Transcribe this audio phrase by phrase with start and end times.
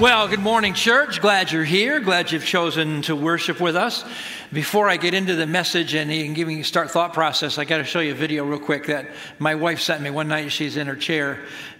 [0.00, 1.20] Well, good morning, church.
[1.20, 2.00] Glad you're here.
[2.00, 4.04] Glad you've chosen to worship with us.
[4.52, 7.84] Before I get into the message and give me start thought process, I got to
[7.84, 10.50] show you a video real quick that my wife sent me one night.
[10.50, 11.38] She's in her chair,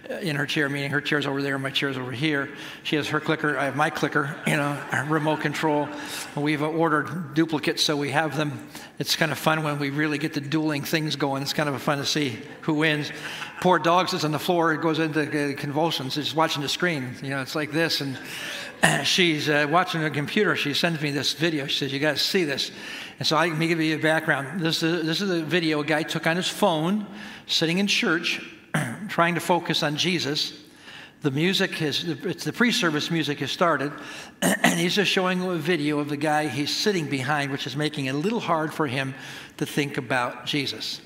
[0.09, 2.49] uh, in her chair, meaning her chair's over there, my chair's over here.
[2.83, 5.89] She has her clicker, I have my clicker, you know, remote control.
[6.35, 8.69] We've ordered duplicates, so we have them.
[8.99, 11.41] It's kind of fun when we really get the dueling things going.
[11.41, 13.11] It's kind of fun to see who wins.
[13.63, 17.15] Poor dog sits on the floor, it goes into convulsions, just watching the screen.
[17.23, 18.01] You know, it's like this.
[18.01, 18.17] And
[19.07, 20.57] she's uh, watching the computer.
[20.57, 21.65] She sends me this video.
[21.67, 22.71] She says, You got to see this.
[23.19, 24.59] And so I, let me give you a background.
[24.59, 27.07] This is, this is a video a guy took on his phone,
[27.47, 28.45] sitting in church,
[29.07, 30.51] trying to focus on Jesus.
[31.21, 33.93] The music has, it's the pre service music has started,
[34.41, 38.07] and he's just showing a video of the guy he's sitting behind, which is making
[38.07, 39.15] it a little hard for him
[39.55, 40.99] to think about Jesus.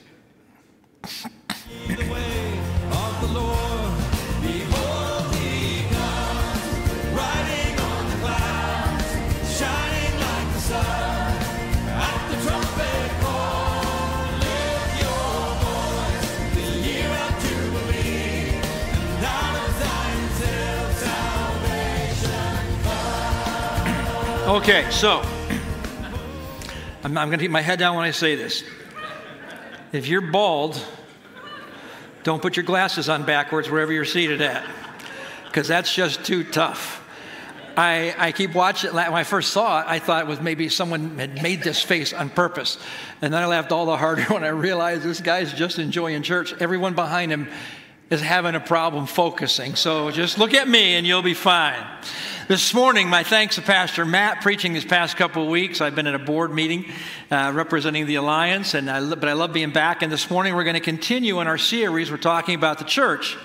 [24.47, 25.21] Okay, so
[27.03, 28.63] I'm, I'm going to keep my head down when I say this.
[29.93, 30.81] If you're bald,
[32.27, 34.65] don't put your glasses on backwards wherever you're seated at,
[35.45, 37.01] because that's just too tough.
[37.77, 38.89] I, I keep watching.
[38.89, 38.93] It.
[38.93, 42.11] When I first saw it, I thought it was maybe someone had made this face
[42.11, 42.79] on purpose.
[43.21, 46.53] And then I laughed all the harder when I realized this guy's just enjoying church.
[46.59, 47.47] Everyone behind him
[48.09, 49.75] is having a problem focusing.
[49.75, 51.83] So just look at me and you'll be fine.
[52.47, 55.81] This morning, my thanks to Pastor Matt preaching these past couple of weeks.
[55.81, 56.85] I've been at a board meeting
[57.29, 60.01] uh, representing the Alliance, and I, but I love being back.
[60.01, 62.09] And this morning, we're going to continue in our series.
[62.09, 63.35] We're talking about the church.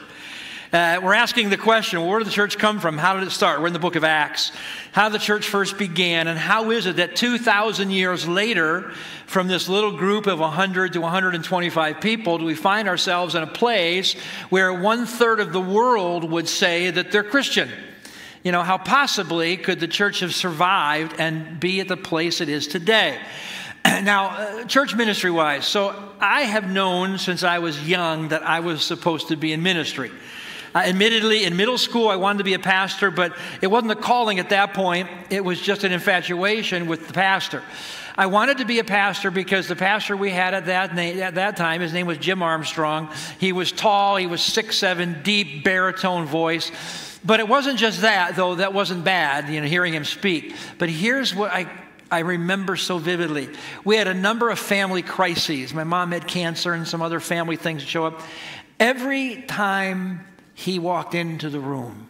[0.72, 2.96] Uh, we're asking the question where did the church come from?
[2.96, 3.60] How did it start?
[3.60, 4.52] We're in the book of Acts.
[4.92, 8.90] How the church first began, and how is it that 2,000 years later,
[9.26, 13.46] from this little group of 100 to 125 people, do we find ourselves in a
[13.46, 14.14] place
[14.48, 17.68] where one third of the world would say that they're Christian?
[18.42, 22.48] you know, how possibly could the church have survived and be at the place it
[22.48, 23.20] is today?
[23.84, 28.60] Now, uh, church ministry wise, so I have known since I was young that I
[28.60, 30.10] was supposed to be in ministry.
[30.74, 33.96] Uh, admittedly, in middle school, I wanted to be a pastor, but it wasn't a
[33.96, 35.08] calling at that point.
[35.28, 37.62] It was just an infatuation with the pastor.
[38.16, 41.56] I wanted to be a pastor because the pastor we had at that, at that
[41.56, 43.10] time, his name was Jim Armstrong.
[43.38, 46.70] He was tall, he was six seven, deep baritone voice.
[47.24, 50.54] But it wasn't just that, though that wasn't bad, you know, hearing him speak.
[50.78, 51.70] But here's what I,
[52.10, 53.48] I remember so vividly.
[53.84, 55.72] We had a number of family crises.
[55.72, 58.20] My mom had cancer and some other family things show up.
[58.80, 62.08] Every time he walked into the room,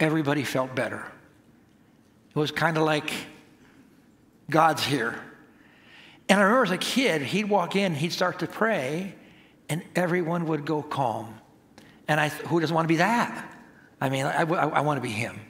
[0.00, 1.04] everybody felt better.
[2.30, 3.10] It was kind of like
[4.50, 5.18] God's here.
[6.28, 9.14] And I remember as a kid, he'd walk in, he'd start to pray,
[9.68, 11.34] and everyone would go calm.
[12.06, 13.54] And I, who doesn't want to be that?
[14.00, 15.40] I mean, I, I, I want to be him.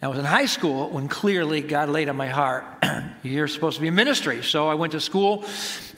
[0.00, 2.64] I was in high school when clearly God laid on my heart,
[3.24, 4.44] you're supposed to be in ministry.
[4.44, 5.44] So I went to school,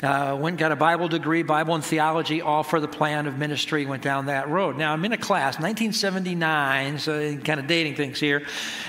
[0.03, 3.87] uh, went got a Bible degree, Bible and theology, all for the plan of ministry,
[3.87, 4.77] went down that road.
[4.77, 8.41] Now I'm in a class, 1979, so kind of dating things here.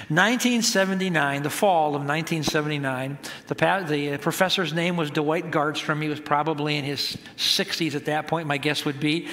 [0.10, 3.18] 1979, the fall of 1979,
[3.48, 6.02] the, the professor's name was Dwight Gardstrom.
[6.02, 9.28] He was probably in his 60s at that point, my guess would be.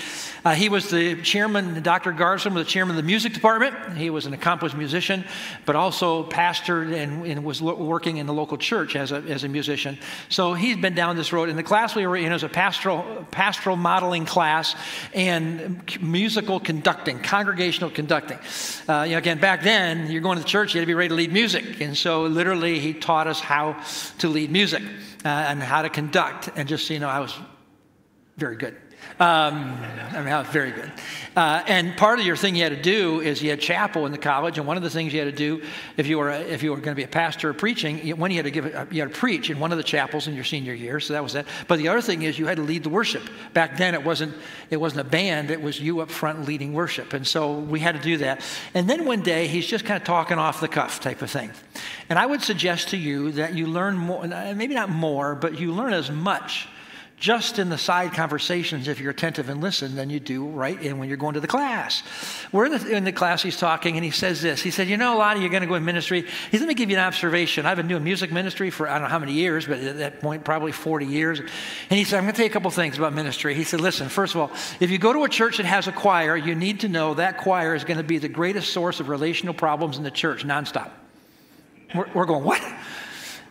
[0.44, 2.12] Uh, he was the chairman, Dr.
[2.12, 3.96] Gardstrom was the chairman of the music department.
[3.96, 5.24] He was an accomplished musician
[5.64, 9.44] but also pastored and, and was lo- working in the local church as a, as
[9.44, 9.98] a musician.
[10.28, 11.48] So he's been down this road.
[11.48, 14.74] And the class we were in was a pastoral, pastoral modeling class
[15.14, 18.38] and musical conducting, congregational conducting.
[18.88, 20.94] Uh, you know, again, back then, you're going to the church, you had to be
[20.94, 21.80] ready to lead music.
[21.80, 23.80] And so literally, he taught us how
[24.18, 24.82] to lead music
[25.24, 26.48] uh, and how to conduct.
[26.56, 27.34] And just so you know, I was
[28.38, 28.74] very good.
[29.20, 29.76] Um,
[30.12, 30.92] I mean, very good.
[31.36, 34.12] Uh, and part of your thing you had to do is you had chapel in
[34.12, 35.62] the college, and one of the things you had to do
[35.96, 38.36] if you were if you were going to be a pastor or preaching, when you
[38.36, 40.44] had to give it, you had to preach in one of the chapels in your
[40.44, 41.00] senior year.
[41.00, 41.46] So that was that.
[41.66, 43.22] But the other thing is you had to lead the worship.
[43.54, 44.34] Back then, it wasn't
[44.70, 47.94] it wasn't a band; it was you up front leading worship, and so we had
[47.94, 48.42] to do that.
[48.74, 51.50] And then one day, he's just kind of talking off the cuff type of thing.
[52.08, 55.72] And I would suggest to you that you learn more, maybe not more, but you
[55.72, 56.68] learn as much
[57.20, 60.98] just in the side conversations if you're attentive and listen than you do right in
[60.98, 62.02] when you're going to the class.
[62.52, 64.62] We're in the, in the class, he's talking, and he says this.
[64.62, 66.22] He said, You know, a lot of you are going to go in ministry.
[66.22, 67.66] He said, Let me give you an observation.
[67.66, 70.20] I've been doing music ministry for I don't know how many years, but at that
[70.20, 71.40] point, probably 40 years.
[71.40, 73.54] And he said, I'm going to tell you a couple things about ministry.
[73.54, 75.92] He said, Listen, first of all, if you go to a church that has a
[75.92, 79.08] choir, you need to know that choir is going to be the greatest source of
[79.08, 80.90] relational problems in the church nonstop.
[81.94, 82.62] We're, we're going, What?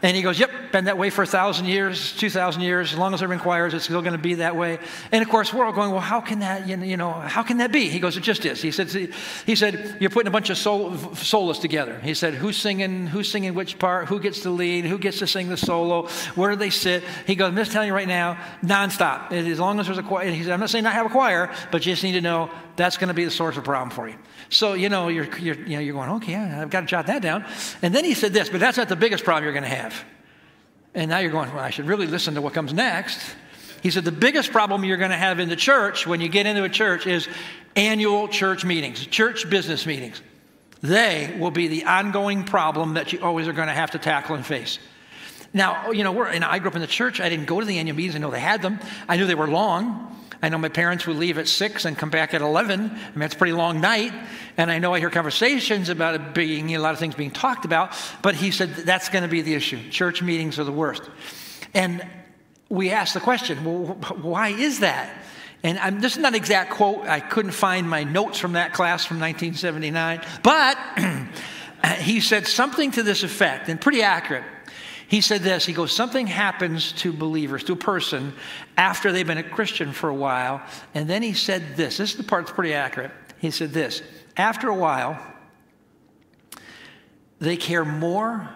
[0.04, 3.00] And he goes, Yep, been that way for a thousand years, two thousand years, as
[3.00, 4.78] long as been choirs, it's still going to be that way.
[5.12, 7.72] And of course, we're all going, Well, how can that, you know, how can that
[7.72, 7.90] be?
[7.90, 8.62] He goes, It just is.
[8.62, 8.90] He said,
[9.46, 12.00] he said You're putting a bunch of soloists together.
[12.04, 15.28] He said, Who's singing, who's singing which part, who gets to lead, who gets to
[15.28, 17.04] sing the solo, where do they sit?
[17.26, 19.32] He goes, I'm just telling you right now, nonstop.
[19.32, 21.52] As long as there's a choir, he said, I'm not saying not have a choir,
[21.72, 24.08] but you just need to know that's going to be the source of problem for
[24.08, 24.16] you.
[24.50, 27.22] So, you know, you're, you're, you know, you're going, okay, I've got to jot that
[27.22, 27.46] down.
[27.82, 29.94] And then he said this, but that's not the biggest problem you're going to have.
[30.94, 33.20] And now you're going, well, I should really listen to what comes next.
[33.84, 36.46] He said, the biggest problem you're going to have in the church when you get
[36.46, 37.28] into a church is
[37.76, 40.22] annual church meetings, church business meetings.
[40.82, 44.36] They will be the ongoing problem that you always are going to have to tackle
[44.36, 44.80] and face.
[45.54, 47.20] Now, you know, we're, and I grew up in the church.
[47.20, 48.16] I didn't go to the annual meetings.
[48.16, 48.80] I know they had them.
[49.08, 50.16] I knew they were long.
[50.42, 52.80] I know my parents would leave at 6 and come back at 11.
[52.80, 54.14] I mean, that's a pretty long night.
[54.56, 57.16] And I know I hear conversations about it being, you know, a lot of things
[57.16, 57.94] being talked about.
[58.22, 59.90] But he said that's going to be the issue.
[59.90, 61.04] Church meetings are the worst.
[61.74, 62.06] And
[62.70, 65.24] we asked the question, well, why is that?
[65.64, 67.06] And I'm, this is not an exact quote.
[67.06, 70.22] I couldn't find my notes from that class from 1979.
[70.44, 70.78] But
[72.00, 74.44] he said something to this effect, and pretty accurate.
[75.08, 78.34] He said this He goes, Something happens to believers, to a person,
[78.76, 80.62] after they've been a Christian for a while.
[80.94, 83.12] And then he said this this is the part that's pretty accurate.
[83.40, 84.02] He said this
[84.36, 85.20] After a while,
[87.40, 88.50] they care more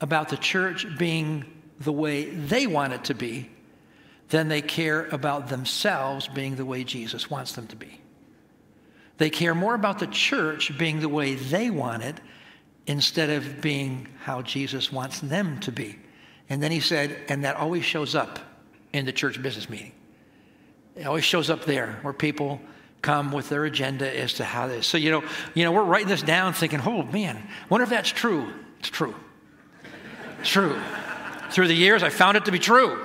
[0.00, 1.44] about the church being
[1.78, 3.50] the way they want it to be
[4.28, 8.00] than they care about themselves being the way Jesus wants them to be.
[9.18, 12.18] They care more about the church being the way they want it
[12.86, 15.98] instead of being how Jesus wants them to be.
[16.48, 18.38] And then he said, and that always shows up
[18.92, 19.92] in the church business meeting.
[20.96, 22.60] It always shows up there where people
[23.00, 24.86] come with their agenda as to how this.
[24.86, 25.24] So, you know,
[25.54, 28.52] you know, we're writing this down thinking, oh man, wonder if that's true.
[28.78, 29.14] It's true.
[30.40, 30.78] It's true.
[31.50, 33.04] Through the years, I found it to be true.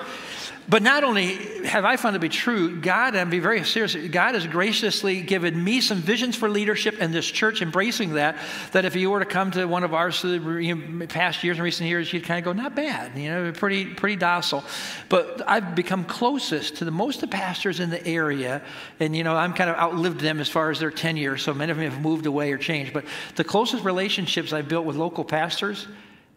[0.70, 1.36] But not only
[1.66, 5.22] have I found it to be true, God, and be very serious, God has graciously
[5.22, 8.38] given me some visions for leadership and this church embracing that.
[8.74, 11.58] That if you were to come to one of our uh, you know, past years
[11.58, 14.64] and recent years, you'd kind of go, not bad, you know, pretty, pretty docile.
[15.08, 18.62] But I've become closest to the most of the pastors in the area,
[19.00, 21.72] and you know, I'm kind of outlived them as far as their tenure, so many
[21.72, 22.92] of them have moved away or changed.
[22.92, 23.06] But
[23.36, 25.88] the closest relationships I've built with local pastors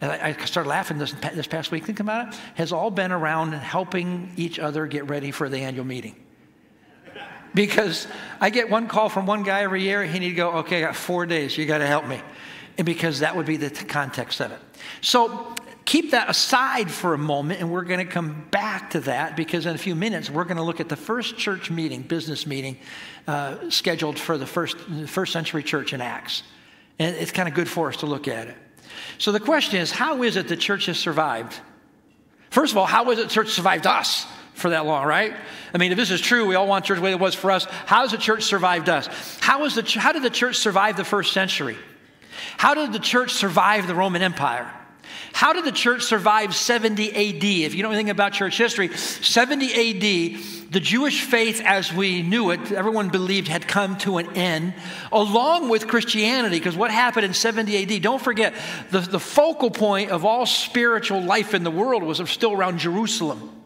[0.01, 3.53] and I, started laughing this, this past week thinking about it, has all been around
[3.53, 6.17] helping each other get ready for the annual meeting.
[7.53, 8.07] Because
[8.41, 10.87] I get one call from one guy every year, he need to go, okay, I
[10.87, 12.21] got four days, you got to help me.
[12.79, 14.59] And because that would be the context of it.
[15.01, 15.55] So
[15.85, 19.67] keep that aside for a moment, and we're going to come back to that because
[19.67, 22.79] in a few minutes we're going to look at the first church meeting, business meeting,
[23.27, 26.45] uh, scheduled for the first, first century church in Acts.
[26.99, 28.57] And it's kind of good for us to look at it.
[29.19, 31.59] So the question is how is it the church has survived?
[32.51, 35.35] First of all, how is it the church survived us for that long, right?
[35.73, 37.51] I mean, if this is true, we all want church the way it was for
[37.51, 37.65] us.
[37.87, 39.09] How has the church survived us?
[39.41, 41.77] How, is the, how did the church survive the first century?
[42.57, 44.71] How did the church survive the Roman Empire?
[45.33, 47.45] How did the church survive 70 AD?
[47.45, 52.51] If you know anything about church history, 70 AD, the Jewish faith as we knew
[52.51, 54.75] it, everyone believed had come to an end,
[55.11, 56.59] along with Christianity.
[56.59, 58.55] Because what happened in 70 AD, don't forget,
[58.91, 63.60] the, the focal point of all spiritual life in the world was still around Jerusalem.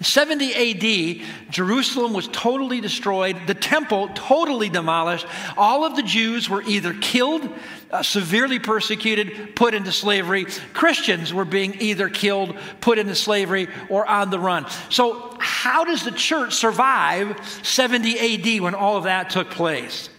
[0.00, 5.26] 70 AD, Jerusalem was totally destroyed, the temple totally demolished.
[5.56, 7.48] All of the Jews were either killed,
[7.90, 10.46] uh, severely persecuted, put into slavery.
[10.72, 14.66] Christians were being either killed, put into slavery, or on the run.
[14.88, 20.10] So, how does the church survive 70 AD when all of that took place?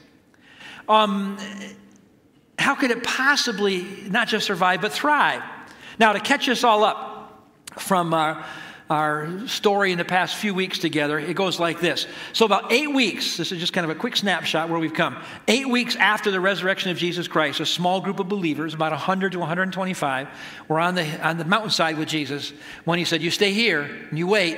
[0.90, 1.38] Um,
[2.58, 5.42] how could it possibly not just survive, but thrive?
[6.00, 8.44] Now, to catch us all up from uh,
[8.90, 12.08] our story in the past few weeks together, it goes like this.
[12.34, 15.16] So, about eight weeks, this is just kind of a quick snapshot where we've come.
[15.48, 19.34] Eight weeks after the resurrection of Jesus Christ, a small group of believers, about 100
[19.34, 20.28] to 125,
[20.68, 22.52] were on the, on the mountainside with Jesus
[22.86, 24.58] when he said, You stay here and you wait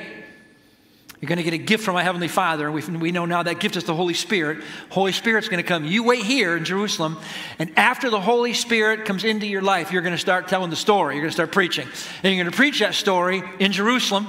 [1.22, 2.66] you're going to get a gift from my Heavenly Father.
[2.66, 4.64] And we, we know now that gift is the Holy Spirit.
[4.90, 5.84] Holy Spirit's going to come.
[5.84, 7.16] You wait here in Jerusalem.
[7.60, 10.76] And after the Holy Spirit comes into your life, you're going to start telling the
[10.76, 11.14] story.
[11.14, 11.86] You're going to start preaching.
[12.24, 14.26] And you're going to preach that story in Jerusalem.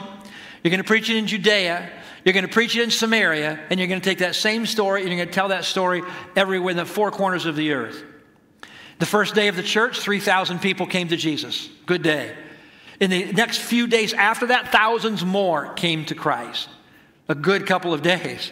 [0.64, 1.90] You're going to preach it in Judea.
[2.24, 3.60] You're going to preach it in Samaria.
[3.72, 6.04] And you're going to take that same story and you're going to tell that story
[6.36, 8.04] everywhere in the four corners of the earth.
[9.00, 11.70] The first day of the church, 3,000 people came to Jesus.
[11.88, 12.36] Good day.
[13.00, 16.70] In the next few days after that, thousands more came to Christ.
[17.30, 18.52] A good couple of days.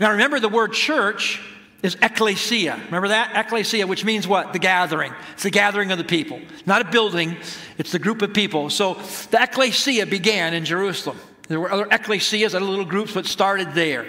[0.00, 1.40] Now remember, the word church
[1.82, 2.80] is ecclesia.
[2.86, 3.32] Remember that?
[3.36, 4.52] Ecclesia, which means what?
[4.52, 5.12] The gathering.
[5.34, 6.40] It's the gathering of the people.
[6.64, 7.36] Not a building,
[7.76, 8.70] it's the group of people.
[8.70, 8.94] So
[9.30, 11.18] the ecclesia began in Jerusalem.
[11.48, 14.06] There were other ecclesias, other little groups, but started there.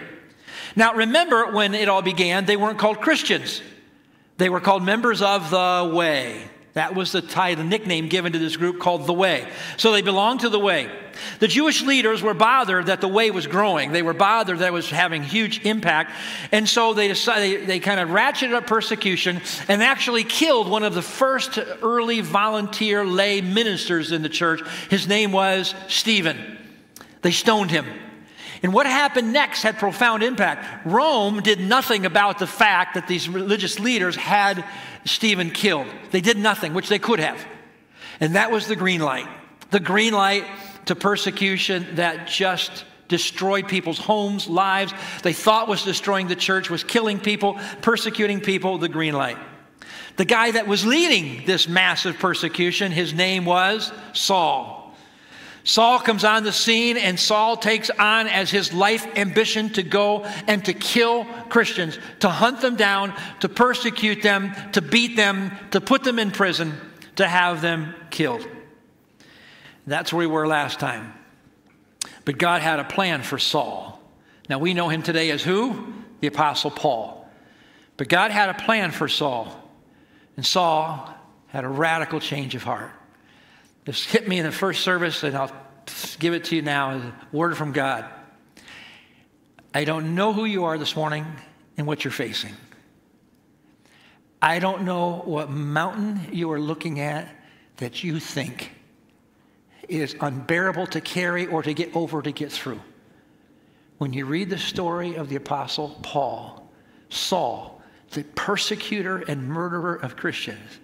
[0.76, 3.62] Now remember, when it all began, they weren't called Christians.
[4.38, 6.42] They were called members of the way.
[6.76, 9.48] That was the title, the nickname given to this group called the Way.
[9.78, 10.92] So they belonged to the Way.
[11.40, 13.94] The Jewish leaders were bothered that the Way was growing.
[13.94, 16.12] They were bothered that it was having huge impact.
[16.52, 19.40] And so they decided, they kind of ratcheted up persecution
[19.70, 24.62] and actually killed one of the first early volunteer lay ministers in the church.
[24.90, 26.58] His name was Stephen.
[27.22, 27.86] They stoned him.
[28.66, 30.88] And what happened next had profound impact.
[30.88, 34.66] Rome did nothing about the fact that these religious leaders had
[35.06, 35.86] Stephen killed.
[36.10, 37.46] They did nothing, which they could have.
[38.20, 39.28] And that was the green light.
[39.70, 40.46] The green light
[40.86, 44.94] to persecution that just destroyed people's homes, lives.
[45.22, 49.38] They thought was destroying the church, was killing people, persecuting people, the green light.
[50.16, 54.85] The guy that was leading this massive persecution, his name was Saul.
[55.66, 60.24] Saul comes on the scene, and Saul takes on as his life ambition to go
[60.48, 65.82] and to kill Christians, to hunt them down, to persecute them, to beat them, to
[65.82, 66.80] put them in prison,
[67.16, 68.48] to have them killed.
[69.88, 71.14] That's where we were last time.
[72.26, 74.00] But God had a plan for Saul.
[74.48, 75.94] Now we know him today as who?
[76.20, 77.28] The Apostle Paul.
[77.98, 79.48] But God had a plan for Saul.
[80.38, 81.10] And Saul
[81.48, 82.92] had a radical change of heart.
[83.86, 85.52] This hit me in the first service, and I'll
[86.20, 88.06] give it to you now as a word from God.
[89.74, 91.26] I don't know who you are this morning
[91.78, 92.54] and what you're facing.
[94.42, 97.28] I don't know what mountain you are looking at
[97.78, 98.72] that you think
[99.88, 102.82] is unbearable to carry or to get over to get through.
[103.98, 106.72] When you read the story of the Apostle Paul,
[107.10, 110.80] Saul, the persecutor and murderer of Christians,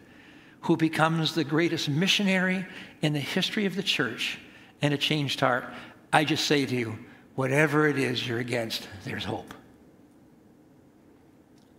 [0.61, 2.65] who becomes the greatest missionary
[3.01, 4.39] in the history of the church
[4.81, 5.65] and a changed heart,
[6.13, 6.97] I just say to you,
[7.35, 9.53] whatever it is you're against, there's hope.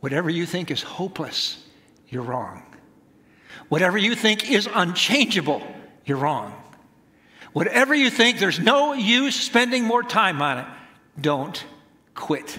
[0.01, 1.65] Whatever you think is hopeless,
[2.09, 2.65] you're wrong.
[3.69, 5.63] Whatever you think is unchangeable,
[6.05, 6.53] you're wrong.
[7.53, 10.67] Whatever you think there's no use spending more time on it,
[11.21, 11.63] don't
[12.15, 12.59] quit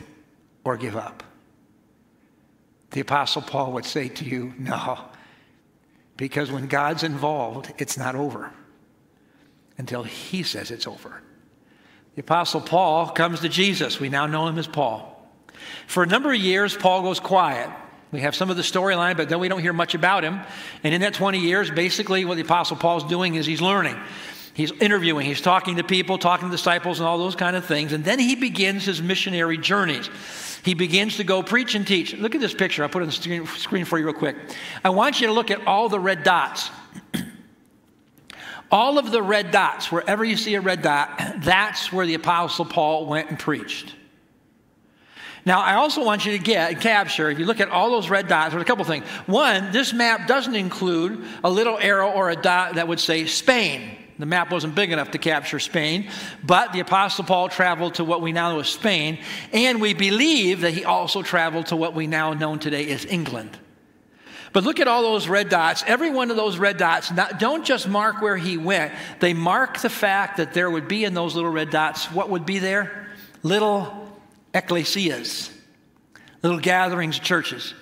[0.63, 1.23] or give up.
[2.91, 4.99] The Apostle Paul would say to you, no,
[6.17, 8.51] because when God's involved, it's not over
[9.77, 11.21] until he says it's over.
[12.15, 13.99] The Apostle Paul comes to Jesus.
[13.99, 15.09] We now know him as Paul.
[15.87, 17.69] For a number of years, Paul goes quiet.
[18.11, 20.39] We have some of the storyline, but then we don't hear much about him.
[20.83, 23.99] And in that 20 years, basically, what the Apostle Paul's doing is he's learning.
[24.53, 27.91] He's interviewing, he's talking to people, talking to disciples, and all those kind of things.
[27.91, 30.09] And then he begins his missionary journeys.
[30.63, 32.13] He begins to go preach and teach.
[32.13, 32.83] Look at this picture.
[32.83, 34.35] I'll put it on the screen, screen for you real quick.
[34.83, 36.69] I want you to look at all the red dots.
[38.71, 42.65] all of the red dots, wherever you see a red dot, that's where the Apostle
[42.65, 43.95] Paul went and preached.
[45.45, 48.29] Now, I also want you to get capture, if you look at all those red
[48.29, 49.05] dots, there's a couple things.
[49.25, 53.97] One, this map doesn't include a little arrow or a dot that would say Spain.
[54.19, 56.09] The map wasn't big enough to capture Spain,
[56.43, 59.17] but the Apostle Paul traveled to what we now know as Spain,
[59.51, 63.57] and we believe that he also traveled to what we now know today as England.
[64.53, 65.83] But look at all those red dots.
[65.87, 69.79] Every one of those red dots not, don't just mark where he went, they mark
[69.79, 73.07] the fact that there would be in those little red dots what would be there?
[73.41, 74.07] Little
[74.53, 75.51] ecclesias,
[76.43, 77.73] little gatherings, of churches.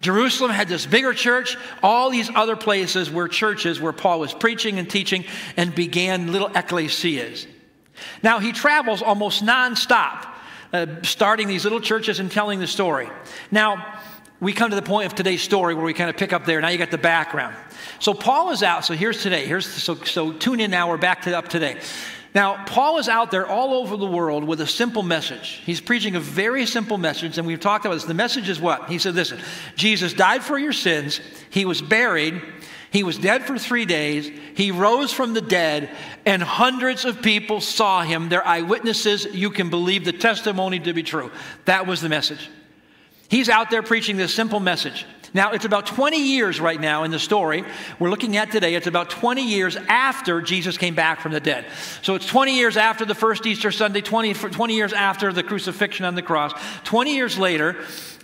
[0.00, 1.56] Jerusalem had this bigger church.
[1.82, 5.24] All these other places were churches where Paul was preaching and teaching
[5.56, 7.46] and began little ecclesias.
[8.22, 10.26] Now he travels almost nonstop,
[10.72, 13.08] uh, starting these little churches and telling the story.
[13.50, 14.00] Now,
[14.40, 16.60] we come to the point of today's story where we kind of pick up there.
[16.60, 17.56] Now you got the background.
[17.98, 18.84] So Paul is out.
[18.84, 19.46] So here's today.
[19.46, 20.88] Here's so, so tune in now.
[20.88, 21.80] We're back to up today.
[22.38, 25.60] Now, Paul is out there all over the world with a simple message.
[25.66, 28.04] He's preaching a very simple message, and we've talked about this.
[28.04, 28.88] The message is what?
[28.88, 29.40] He said, Listen,
[29.74, 32.40] Jesus died for your sins, he was buried,
[32.92, 35.90] he was dead for three days, he rose from the dead,
[36.24, 38.28] and hundreds of people saw him.
[38.28, 39.24] They're eyewitnesses.
[39.24, 41.32] You can believe the testimony to be true.
[41.64, 42.48] That was the message.
[43.28, 45.06] He's out there preaching this simple message.
[45.34, 47.64] Now, it's about 20 years right now in the story
[47.98, 48.74] we're looking at today.
[48.74, 51.66] It's about 20 years after Jesus came back from the dead.
[52.02, 56.04] So it's 20 years after the first Easter Sunday, 20, 20 years after the crucifixion
[56.04, 56.52] on the cross,
[56.84, 57.76] 20 years later.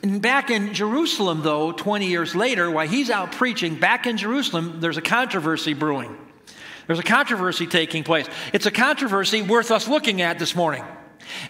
[0.02, 4.80] And back in Jerusalem, though, 20 years later, while he's out preaching, back in Jerusalem,
[4.80, 6.16] there's a controversy brewing.
[6.86, 8.26] There's a controversy taking place.
[8.52, 10.84] It's a controversy worth us looking at this morning.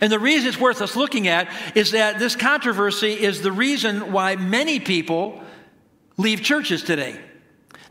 [0.00, 4.12] And the reason it's worth us looking at is that this controversy is the reason
[4.12, 5.42] why many people
[6.16, 7.20] leave churches today.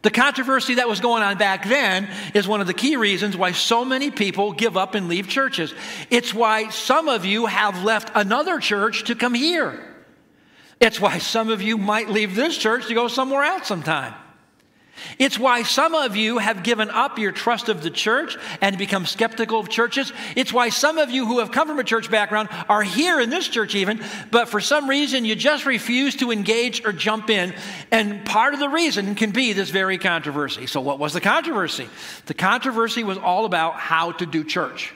[0.04, 3.54] The controversy that was going on back then is one of the key reasons why
[3.54, 5.74] so many people give up and leave churches.
[6.10, 9.82] It's why some of you have left another church to come here.
[10.82, 14.14] It's why some of you might leave this church to go somewhere else sometime.
[15.18, 19.06] It's why some of you have given up your trust of the church and become
[19.06, 20.14] skeptical of churches.
[20.36, 23.30] It's why some of you who have come from a church background are here in
[23.30, 27.54] this church, even, but for some reason you just refuse to engage or jump in.
[27.92, 30.68] And part of the reason can be this very controversy.
[30.68, 31.90] So, what was the controversy?
[32.28, 34.94] The controversy was all about how to do church.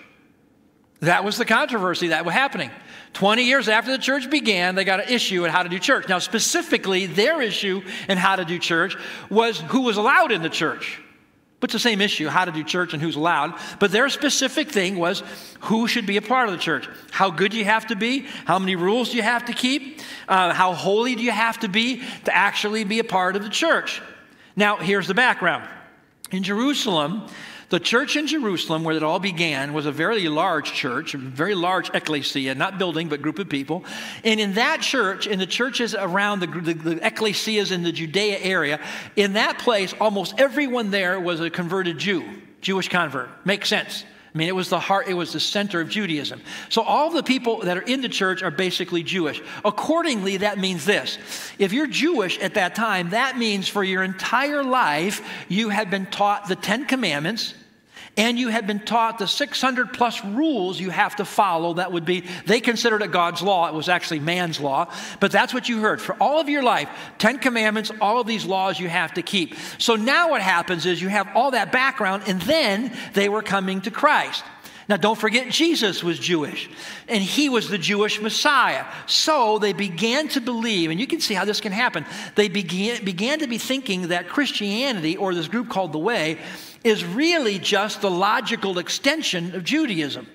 [1.01, 2.71] That was the controversy that was happening.
[3.17, 6.07] 20 years after the church began, they got an issue in how to do church.
[6.07, 8.95] Now, specifically, their issue in how to do church
[9.31, 11.01] was who was allowed in the church.
[11.59, 13.55] But it's the same issue, how to do church and who's allowed.
[13.79, 15.23] But their specific thing was
[15.61, 16.87] who should be a part of the church.
[17.09, 18.27] How good you have to be?
[18.45, 19.99] How many rules do you have to keep?
[20.27, 23.49] Uh, how holy do you have to be to actually be a part of the
[23.49, 23.99] church?
[24.55, 25.67] Now, here's the background.
[26.29, 27.27] In Jerusalem,
[27.69, 31.53] the church in Jerusalem, where it all began, was a very large church, a very
[31.53, 33.83] large ecclesia, not building, but group of people.
[34.23, 38.39] And in that church, in the churches around the, the, the ecclesias in the Judea
[38.39, 38.79] area,
[39.17, 42.23] in that place, almost everyone there was a converted Jew,
[42.61, 43.29] Jewish convert.
[43.45, 44.05] Makes sense.
[44.37, 46.41] I mean, it was the heart, it was the center of Judaism.
[46.69, 49.41] So all the people that are in the church are basically Jewish.
[49.65, 51.17] Accordingly, that means this.
[51.57, 56.05] If you're Jewish at that time, that means for your entire life, you have been
[56.05, 57.55] taught the Ten Commandments,
[58.17, 61.75] and you had been taught the 600 plus rules you have to follow.
[61.75, 63.67] That would be, they considered it God's law.
[63.67, 64.91] It was actually man's law.
[65.19, 66.01] But that's what you heard.
[66.01, 69.55] For all of your life, 10 commandments, all of these laws you have to keep.
[69.77, 73.81] So now what happens is you have all that background, and then they were coming
[73.81, 74.43] to Christ.
[74.89, 76.69] Now, don't forget, Jesus was Jewish,
[77.09, 78.85] and he was the Jewish Messiah.
[79.05, 82.05] So they began to believe, and you can see how this can happen.
[82.35, 86.37] They began, began to be thinking that Christianity, or this group called the Way,
[86.83, 90.27] is really just the logical extension of Judaism.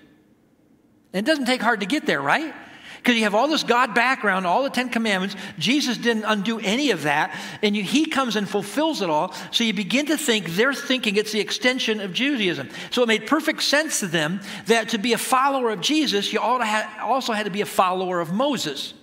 [1.12, 2.55] And it doesn't take hard to get there, right?
[2.97, 5.35] Because you have all this God background, all the Ten Commandments.
[5.59, 9.35] Jesus didn't undo any of that, and you, he comes and fulfills it all.
[9.51, 12.69] So you begin to think they're thinking it's the extension of Judaism.
[12.93, 16.38] So it made perfect sense to them that to be a follower of Jesus, you
[16.38, 18.95] also had to be a follower of Moses.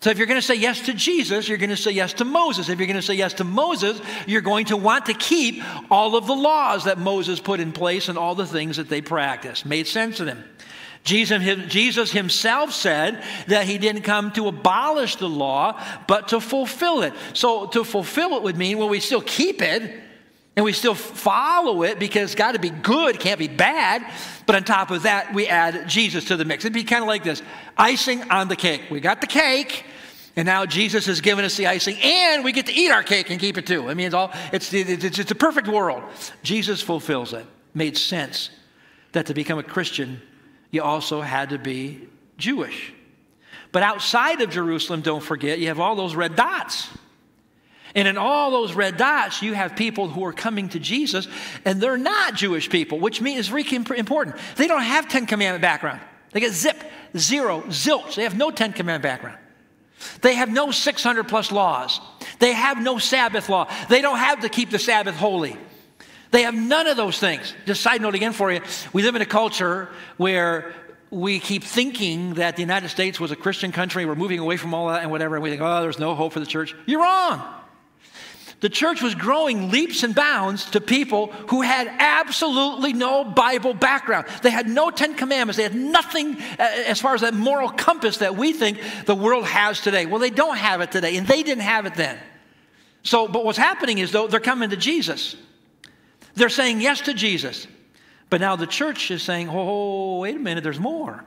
[0.00, 2.24] So if you're going to say yes to Jesus, you're going to say yes to
[2.24, 2.68] Moses.
[2.68, 6.16] If you're going to say yes to Moses, you're going to want to keep all
[6.16, 9.64] of the laws that Moses put in place and all the things that they practiced.
[9.64, 10.44] Made sense to them.
[11.02, 17.14] Jesus, himself said that he didn't come to abolish the law, but to fulfill it.
[17.32, 20.02] So to fulfill it would mean, well, we still keep it
[20.56, 24.10] and we still follow it because it's got to be good, it can't be bad.
[24.46, 26.64] But on top of that, we add Jesus to the mix.
[26.64, 27.42] It'd be kind of like this
[27.76, 28.84] icing on the cake.
[28.90, 29.84] We got the cake,
[30.34, 33.28] and now Jesus has given us the icing, and we get to eat our cake
[33.30, 33.90] and keep it too.
[33.90, 36.02] I mean, it's all it's it's, it's a perfect world.
[36.42, 37.44] Jesus fulfills it.
[37.74, 38.48] Made sense
[39.12, 40.22] that to become a Christian,
[40.70, 42.94] you also had to be Jewish.
[43.72, 46.88] But outside of Jerusalem, don't forget, you have all those red dots.
[47.96, 51.26] And in all those red dots, you have people who are coming to Jesus,
[51.64, 54.36] and they're not Jewish people, which means it's important.
[54.56, 56.00] They don't have Ten Commandment background.
[56.32, 56.76] They get zip,
[57.16, 58.14] zero, zilch.
[58.14, 59.38] They have no Ten Commandment background.
[60.20, 62.02] They have no 600 plus laws.
[62.38, 63.66] They have no Sabbath law.
[63.88, 65.56] They don't have to keep the Sabbath holy.
[66.32, 67.54] They have none of those things.
[67.64, 68.60] Just side note again for you.
[68.92, 70.74] We live in a culture where
[71.10, 74.04] we keep thinking that the United States was a Christian country.
[74.04, 75.36] We're moving away from all that and whatever.
[75.36, 76.74] And we think, oh, there's no hope for the church.
[76.84, 77.55] You're wrong.
[78.60, 84.26] The church was growing leaps and bounds to people who had absolutely no Bible background.
[84.42, 85.58] They had no Ten Commandments.
[85.58, 89.44] They had nothing uh, as far as that moral compass that we think the world
[89.44, 90.06] has today.
[90.06, 92.18] Well, they don't have it today, and they didn't have it then.
[93.02, 95.36] So, but what's happening is, though, they're coming to Jesus.
[96.34, 97.66] They're saying yes to Jesus.
[98.30, 101.24] But now the church is saying, oh, wait a minute, there's more.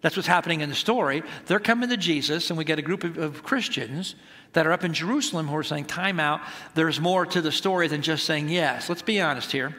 [0.00, 1.22] That's what's happening in the story.
[1.46, 4.14] They're coming to Jesus, and we get a group of, of Christians
[4.56, 6.40] that are up in Jerusalem who are saying, time out.
[6.74, 8.88] There's more to the story than just saying yes.
[8.88, 9.76] Let's be honest here.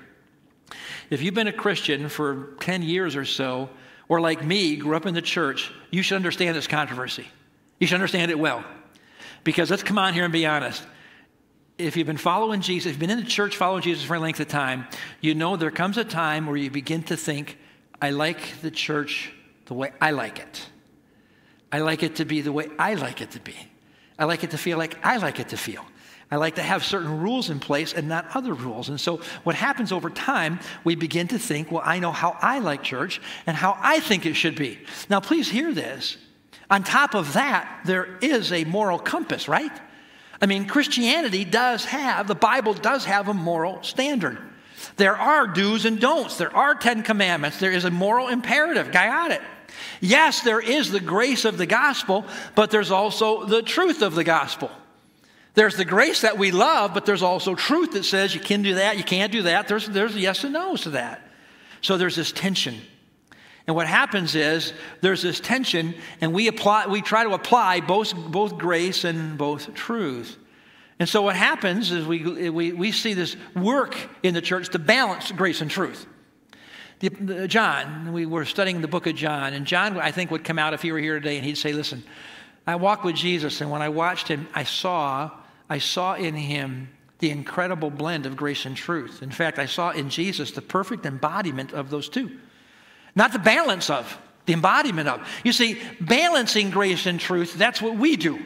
[1.10, 3.72] If you've been a Christian for 10 years or so,
[4.08, 7.28] or like me, grew up in the church, you should understand this controversy.
[7.80, 8.64] You should understand it well.
[9.44, 10.84] Because let's come on here and be honest.
[11.80, 14.20] If you've been following Jesus, if you've been in the church following Jesus for a
[14.20, 14.86] length of time,
[15.22, 17.58] you know there comes a time where you begin to think,
[18.00, 19.32] I like the church
[19.66, 20.68] the way I like it.
[21.72, 23.56] I like it to be the way I like it to be.
[24.20, 25.86] I like it to feel like I like it to feel.
[26.30, 28.90] I like to have certain rules in place and not other rules.
[28.90, 32.60] And so, what happens over time, we begin to think, well, I know how I
[32.60, 34.80] like church and how I think it should be.
[35.10, 36.18] Now, please hear this.
[36.70, 39.72] On top of that, there is a moral compass, right?
[40.42, 44.38] I mean, Christianity does have, the Bible does have a moral standard.
[44.98, 46.38] There are do's and don'ts.
[46.38, 47.60] There are Ten Commandments.
[47.60, 48.92] There is a moral imperative.
[48.92, 49.42] Got it.
[50.02, 54.24] Yes, there is the grace of the gospel, but there's also the truth of the
[54.24, 54.72] gospel.
[55.54, 58.76] There's the grace that we love, but there's also truth that says you can do
[58.76, 59.68] that, you can't do that.
[59.68, 61.22] There's, there's yes and no's to that.
[61.82, 62.80] So there's this tension.
[63.66, 68.16] And what happens is there's this tension, and we apply, we try to apply both,
[68.16, 70.38] both grace and both truth.
[71.00, 74.80] And so what happens is we, we, we see this work in the church to
[74.80, 76.08] balance grace and truth.
[77.00, 80.44] The, the, John, we were studying the book of John, and John, I think, would
[80.44, 82.04] come out if he were here today, and he'd say, Listen,
[82.66, 85.32] I walked with Jesus, and when I watched him, I saw,
[85.70, 89.22] I saw in him the incredible blend of grace and truth.
[89.22, 92.38] In fact, I saw in Jesus the perfect embodiment of those two.
[93.16, 95.28] Not the balance of, the embodiment of.
[95.44, 98.40] You see, balancing grace and truth, that's what we do.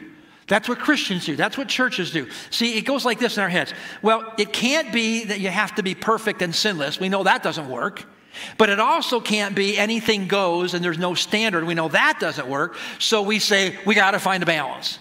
[0.46, 1.36] That's what Christians do.
[1.36, 2.28] That's what churches do.
[2.50, 3.72] See, it goes like this in our heads.
[4.02, 7.00] Well, it can't be that you have to be perfect and sinless.
[7.00, 8.04] We know that doesn't work.
[8.58, 11.64] But it also can't be anything goes and there's no standard.
[11.64, 12.76] We know that doesn't work.
[12.98, 14.98] So we say we got to find a balance.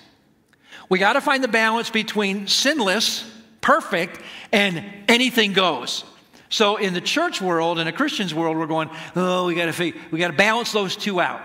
[0.89, 3.29] We got to find the balance between sinless,
[3.61, 4.19] perfect,
[4.51, 6.03] and anything goes.
[6.49, 9.93] So in the church world, in a Christian's world, we're going, oh, we got to
[10.11, 11.41] we got to balance those two out.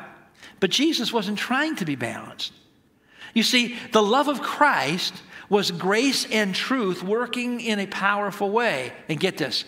[0.58, 2.52] But Jesus wasn't trying to be balanced.
[3.34, 5.14] You see, the love of Christ
[5.48, 8.92] was grace and truth working in a powerful way.
[9.08, 9.64] And get this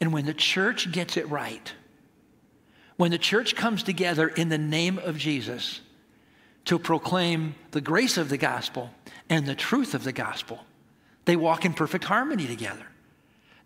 [0.00, 1.72] and when the church gets it right,
[2.96, 5.80] when the church comes together in the name of Jesus
[6.66, 8.90] to proclaim the grace of the gospel
[9.28, 10.60] and the truth of the gospel,
[11.24, 12.86] they walk in perfect harmony together.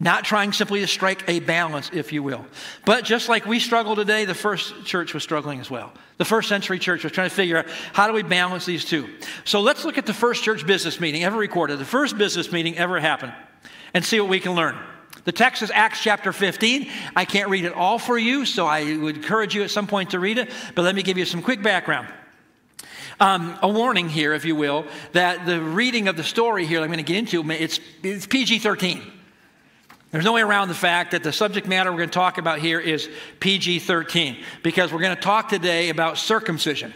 [0.01, 2.47] Not trying simply to strike a balance, if you will.
[2.85, 5.93] But just like we struggle today, the first church was struggling as well.
[6.19, 9.09] The first century church was trying to figure out how do we balance these two.
[9.45, 12.79] So let's look at the first church business meeting ever recorded, the first business meeting
[12.79, 13.33] ever happened,
[13.93, 14.77] and see what we can learn.
[15.29, 16.89] The text is Acts chapter 15.
[17.15, 20.13] I can't read it all for you, so I would encourage you at some point
[20.13, 22.09] to read it, but let me give you some quick background.
[23.21, 26.87] Um, a warning here, if you will, that the reading of the story here I'm
[26.87, 29.03] going to get into, it's, it's PG 13.
[30.13, 32.61] There's no way around the fact that the subject matter we're going to talk about
[32.61, 36.95] here is PG 13, because we're going to talk today about circumcision.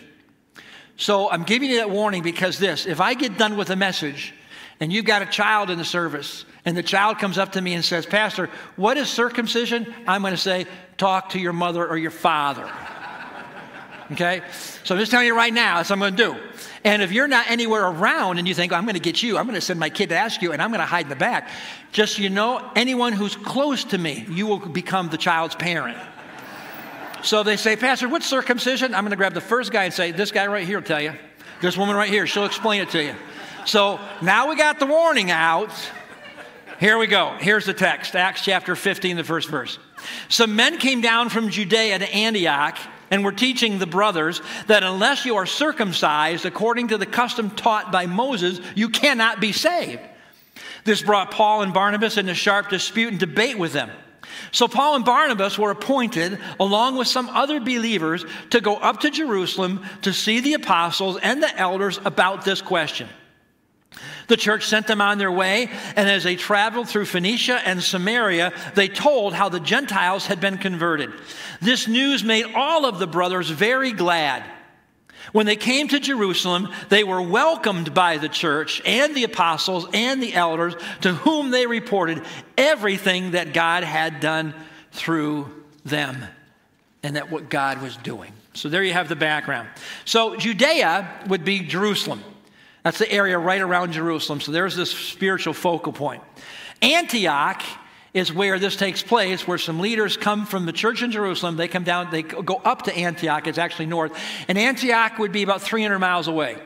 [0.96, 4.32] So I'm giving you that warning because this if I get done with a message
[4.80, 7.74] and you've got a child in the service and the child comes up to me
[7.74, 9.92] and says, Pastor, what is circumcision?
[10.06, 12.70] I'm going to say, talk to your mother or your father.
[14.12, 14.42] Okay?
[14.84, 16.36] So I'm just telling you right now, that's what I'm going to do.
[16.84, 19.38] And if you're not anywhere around and you think, oh, I'm going to get you,
[19.38, 21.08] I'm going to send my kid to ask you, and I'm going to hide in
[21.08, 21.48] the back,
[21.92, 25.98] just so you know, anyone who's close to me, you will become the child's parent.
[27.22, 28.94] So they say, Pastor, what's circumcision?
[28.94, 31.00] I'm going to grab the first guy and say, This guy right here will tell
[31.00, 31.14] you.
[31.60, 33.14] This woman right here, she'll explain it to you.
[33.64, 35.70] So now we got the warning out.
[36.82, 37.36] Here we go.
[37.38, 39.78] Here's the text Acts chapter 15, the first verse.
[40.28, 42.76] Some men came down from Judea to Antioch
[43.08, 47.92] and were teaching the brothers that unless you are circumcised according to the custom taught
[47.92, 50.00] by Moses, you cannot be saved.
[50.82, 53.92] This brought Paul and Barnabas into sharp dispute and debate with them.
[54.50, 59.10] So Paul and Barnabas were appointed, along with some other believers, to go up to
[59.12, 63.08] Jerusalem to see the apostles and the elders about this question.
[64.28, 68.52] The church sent them on their way, and as they traveled through Phoenicia and Samaria,
[68.74, 71.12] they told how the Gentiles had been converted.
[71.60, 74.44] This news made all of the brothers very glad.
[75.32, 80.22] When they came to Jerusalem, they were welcomed by the church and the apostles and
[80.22, 82.22] the elders, to whom they reported
[82.58, 84.54] everything that God had done
[84.90, 85.50] through
[85.84, 86.24] them
[87.02, 88.32] and that what God was doing.
[88.54, 89.68] So there you have the background.
[90.04, 92.22] So Judea would be Jerusalem.
[92.82, 94.40] That's the area right around Jerusalem.
[94.40, 96.22] So there's this spiritual focal point.
[96.80, 97.62] Antioch
[98.12, 101.56] is where this takes place, where some leaders come from the church in Jerusalem.
[101.56, 103.46] They come down, they go up to Antioch.
[103.46, 104.12] It's actually north.
[104.48, 106.58] And Antioch would be about 300 miles away.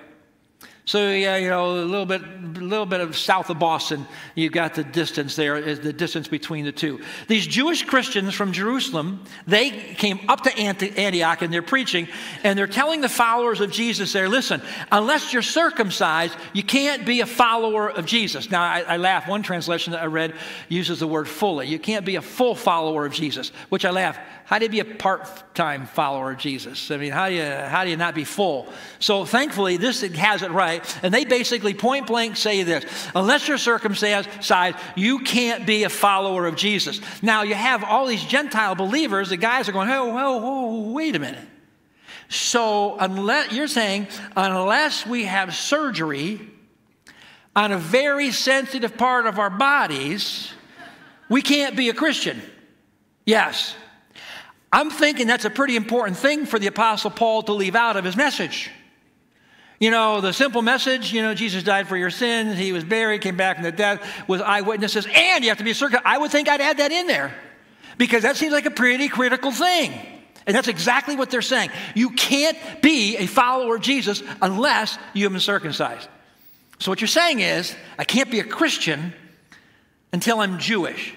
[0.87, 4.53] So yeah, you know, a little bit, a little bit of south of Boston, you've
[4.53, 7.01] got the distance there, is the distance between the two.
[7.27, 12.07] These Jewish Christians from Jerusalem, they came up to Antioch and they're preaching,
[12.45, 17.21] and they're telling the followers of Jesus there, listen, unless you're circumcised, you can't be
[17.21, 18.49] a follower of Jesus.
[18.49, 19.27] Now I, I laugh.
[19.27, 20.35] One translation that I read
[20.69, 21.67] uses the word fully.
[21.67, 24.17] You can't be a full follower of Jesus, which I laugh.
[24.47, 26.93] How do you be a part-time follower of Jesus?
[26.93, 28.73] I mean, how do you how do you not be full?
[29.01, 32.85] So thankfully, this has it right, and they basically point blank say this:
[33.17, 34.29] unless you're circumcised,
[34.95, 37.01] you can't be a follower of Jesus.
[37.23, 39.31] Now you have all these Gentile believers.
[39.31, 41.49] The guys are going, oh, oh, oh wait a minute.
[42.29, 44.07] So unless you're saying
[44.37, 46.41] unless we have surgery
[47.57, 50.53] on a very sensitive part of our bodies,
[51.29, 52.41] we can't be a Christian.
[53.25, 53.75] Yes.
[54.73, 58.05] I'm thinking that's a pretty important thing for the Apostle Paul to leave out of
[58.05, 58.71] his message.
[59.79, 63.21] You know, the simple message, you know, Jesus died for your sins, he was buried,
[63.21, 66.07] came back from the dead with eyewitnesses, and you have to be circumcised.
[66.07, 67.35] I would think I'd add that in there
[67.99, 69.93] because that seems like a pretty critical thing.
[70.47, 71.71] And that's exactly what they're saying.
[71.95, 76.09] You can't be a follower of Jesus unless you have been circumcised.
[76.79, 79.13] So what you're saying is, I can't be a Christian
[80.13, 81.15] until I'm Jewish.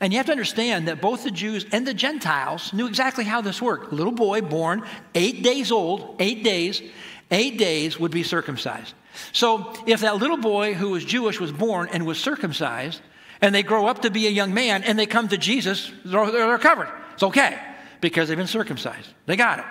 [0.00, 3.40] And you have to understand that both the Jews and the Gentiles knew exactly how
[3.40, 3.92] this worked.
[3.92, 4.84] A little boy born
[5.14, 6.82] eight days old, eight days,
[7.30, 8.94] eight days would be circumcised.
[9.32, 13.00] So if that little boy who was Jewish was born and was circumcised,
[13.40, 16.30] and they grow up to be a young man and they come to Jesus, they're,
[16.30, 16.88] they're covered.
[17.14, 17.58] It's okay
[18.00, 19.08] because they've been circumcised.
[19.26, 19.64] They got it.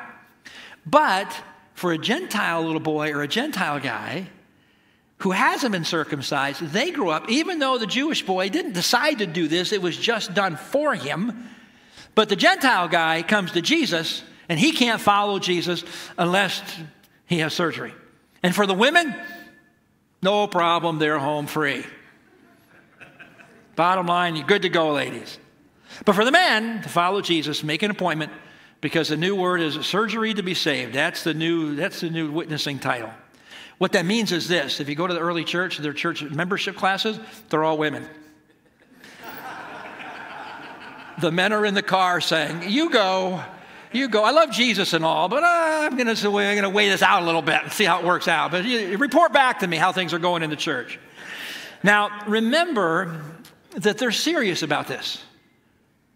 [0.86, 1.34] But
[1.74, 4.28] for a Gentile little boy or a Gentile guy,
[5.20, 9.26] who hasn't been circumcised, they grew up, even though the Jewish boy didn't decide to
[9.26, 11.50] do this, it was just done for him.
[12.14, 15.84] But the Gentile guy comes to Jesus, and he can't follow Jesus
[16.18, 16.62] unless
[17.26, 17.94] he has surgery.
[18.44, 19.16] And for the women,
[20.22, 21.84] no problem, they're home free.
[23.76, 25.38] Bottom line, you're good to go, ladies.
[26.06, 28.32] But for the men, to follow Jesus, make an appointment
[28.82, 30.94] because the new word is surgery to be saved.
[30.94, 33.12] That's the new, that's the new witnessing title.
[33.78, 36.76] What that means is this if you go to the early church, their church membership
[36.76, 38.08] classes, they're all women.
[41.20, 43.44] the men are in the car saying, You go,
[43.92, 44.24] you go.
[44.24, 47.42] I love Jesus and all, but uh, I'm going to weigh this out a little
[47.42, 48.52] bit and see how it works out.
[48.52, 51.00] But you, report back to me how things are going in the church.
[51.84, 53.22] Now, remember
[53.76, 55.24] that they're serious about this.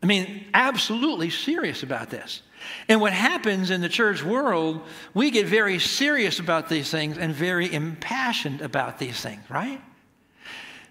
[0.01, 2.41] I mean, absolutely serious about this.
[2.87, 4.81] And what happens in the church world,
[5.13, 9.81] we get very serious about these things and very impassioned about these things, right?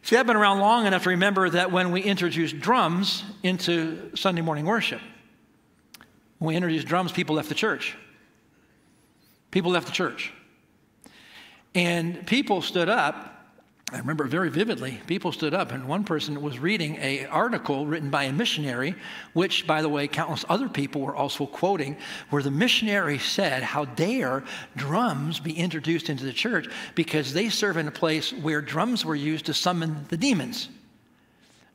[0.03, 4.41] See, I've been around long enough to remember that when we introduced drums into Sunday
[4.41, 5.01] morning worship,
[6.39, 7.97] when we introduced drums, people left the church.
[9.51, 10.33] People left the church.
[11.75, 13.40] And people stood up
[13.93, 18.09] I remember very vividly, people stood up, and one person was reading an article written
[18.09, 18.95] by a missionary,
[19.33, 21.97] which, by the way, countless other people were also quoting,
[22.31, 24.45] where the missionary said, How dare
[24.77, 29.17] drums be introduced into the church because they serve in a place where drums were
[29.17, 30.69] used to summon the demons.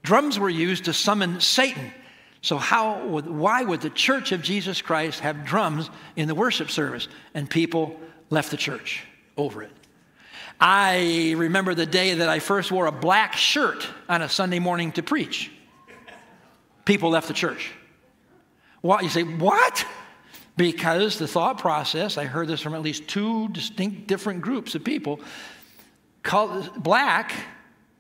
[0.01, 1.91] Drums were used to summon Satan.
[2.41, 7.10] So, how why would the church of Jesus Christ have drums in the worship service?
[7.34, 7.99] And people
[8.30, 9.04] left the church
[9.36, 9.71] over it.
[10.60, 14.91] I remember the day that I first wore a black shirt on a Sunday morning
[14.94, 15.52] to preach.
[16.86, 17.72] People left the church.
[18.82, 19.04] What?
[19.04, 19.86] You say, what?
[20.58, 24.84] Because the thought process, I heard this from at least two distinct different groups of
[24.84, 25.20] people.
[26.78, 27.34] Black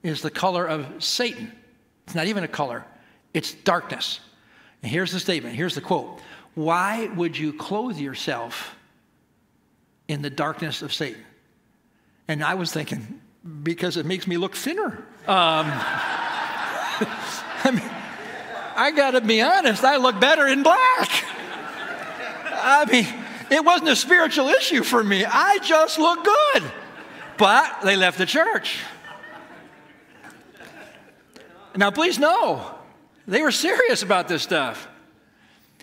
[0.03, 1.51] is the color of Satan.
[2.05, 2.85] It's not even a color,
[3.33, 4.19] it's darkness.
[4.83, 6.21] And here's the statement here's the quote
[6.53, 8.75] Why would you clothe yourself
[10.07, 11.21] in the darkness of Satan?
[12.27, 13.21] And I was thinking,
[13.63, 14.97] because it makes me look thinner.
[15.27, 15.67] Um,
[17.63, 17.91] I mean,
[18.75, 21.23] I got to be honest, I look better in black.
[22.67, 23.07] I mean,
[23.51, 25.23] it wasn't a spiritual issue for me.
[25.23, 26.63] I just look good.
[27.37, 28.79] But they left the church.
[31.75, 32.73] Now, please know,
[33.27, 34.87] they were serious about this stuff.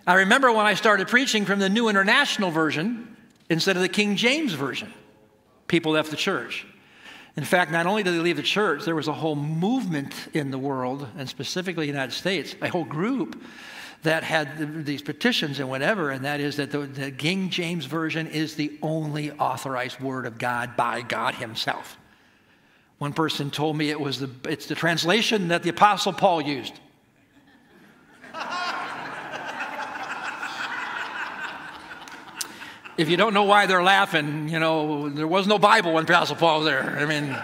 [0.06, 3.16] I remember when I started preaching from the New International Version
[3.48, 4.92] instead of the King James Version
[5.72, 6.66] people left the church.
[7.34, 10.50] In fact, not only did they leave the church, there was a whole movement in
[10.50, 13.42] the world, and specifically the United States, a whole group
[14.02, 18.26] that had these petitions and whatever, and that is that the, the King James Version
[18.26, 21.96] is the only authorized word of God by God Himself.
[22.98, 26.74] One person told me it was the, it's the translation that the Apostle Paul used.
[33.02, 36.36] if you don't know why they're laughing, you know, there was no Bible when Apostle
[36.36, 36.82] Paul was there.
[36.82, 37.36] I mean,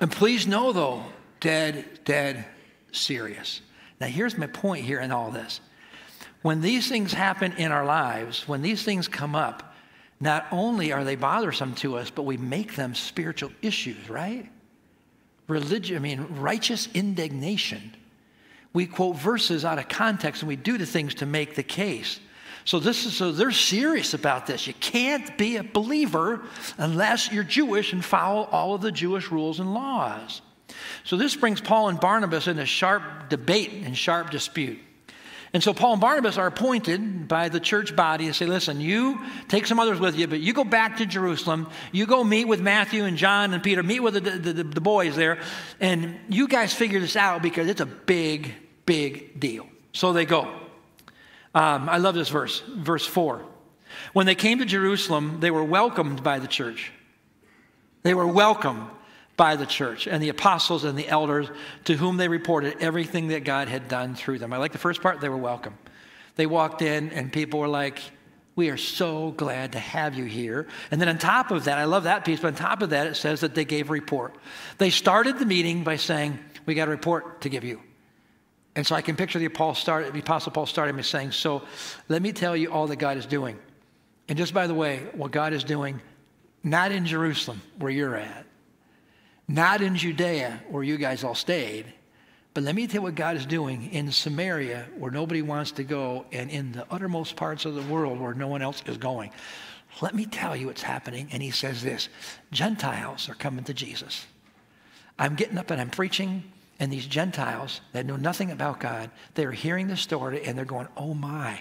[0.00, 1.04] and please know though,
[1.40, 2.46] dead, dead
[2.90, 3.60] serious.
[4.00, 5.60] Now, here's my point here in all this.
[6.40, 9.74] When these things happen in our lives, when these things come up,
[10.20, 14.48] not only are they bothersome to us, but we make them spiritual issues, right?
[15.48, 17.94] Religion, I mean, righteous indignation.
[18.72, 22.20] We quote verses out of context and we do the things to make the case.
[22.68, 24.66] So this is so they're serious about this.
[24.66, 26.42] You can't be a believer
[26.76, 30.42] unless you're Jewish and follow all of the Jewish rules and laws.
[31.02, 34.78] So this brings Paul and Barnabas into sharp debate and sharp dispute.
[35.54, 39.18] And so Paul and Barnabas are appointed by the church body to say, listen, you
[39.48, 41.70] take some others with you, but you go back to Jerusalem.
[41.90, 44.80] You go meet with Matthew and John and Peter, meet with the, the, the, the
[44.82, 45.38] boys there,
[45.80, 48.52] and you guys figure this out because it's a big,
[48.84, 49.66] big deal.
[49.94, 50.67] So they go.
[51.58, 53.44] Um, I love this verse, verse 4.
[54.12, 56.92] When they came to Jerusalem, they were welcomed by the church.
[58.04, 58.86] They were welcomed
[59.36, 61.48] by the church and the apostles and the elders
[61.86, 64.52] to whom they reported everything that God had done through them.
[64.52, 65.76] I like the first part, they were welcome.
[66.36, 67.98] They walked in and people were like,
[68.54, 70.68] we are so glad to have you here.
[70.92, 73.08] And then on top of that, I love that piece, but on top of that,
[73.08, 74.36] it says that they gave a report.
[74.78, 77.80] They started the meeting by saying, We got a report to give you.
[78.78, 81.62] And so I can picture the Apostle, the Apostle Paul starting by saying, So
[82.06, 83.58] let me tell you all that God is doing.
[84.28, 86.00] And just by the way, what God is doing,
[86.62, 88.46] not in Jerusalem where you're at,
[89.48, 91.86] not in Judea, where you guys all stayed,
[92.54, 95.82] but let me tell you what God is doing in Samaria, where nobody wants to
[95.82, 99.32] go, and in the uttermost parts of the world where no one else is going.
[100.00, 101.30] Let me tell you what's happening.
[101.32, 102.08] And he says this
[102.52, 104.24] Gentiles are coming to Jesus.
[105.18, 106.44] I'm getting up and I'm preaching,
[106.80, 110.88] and these Gentiles that know nothing about God, they're hearing the story and they're going,
[110.96, 111.60] oh my.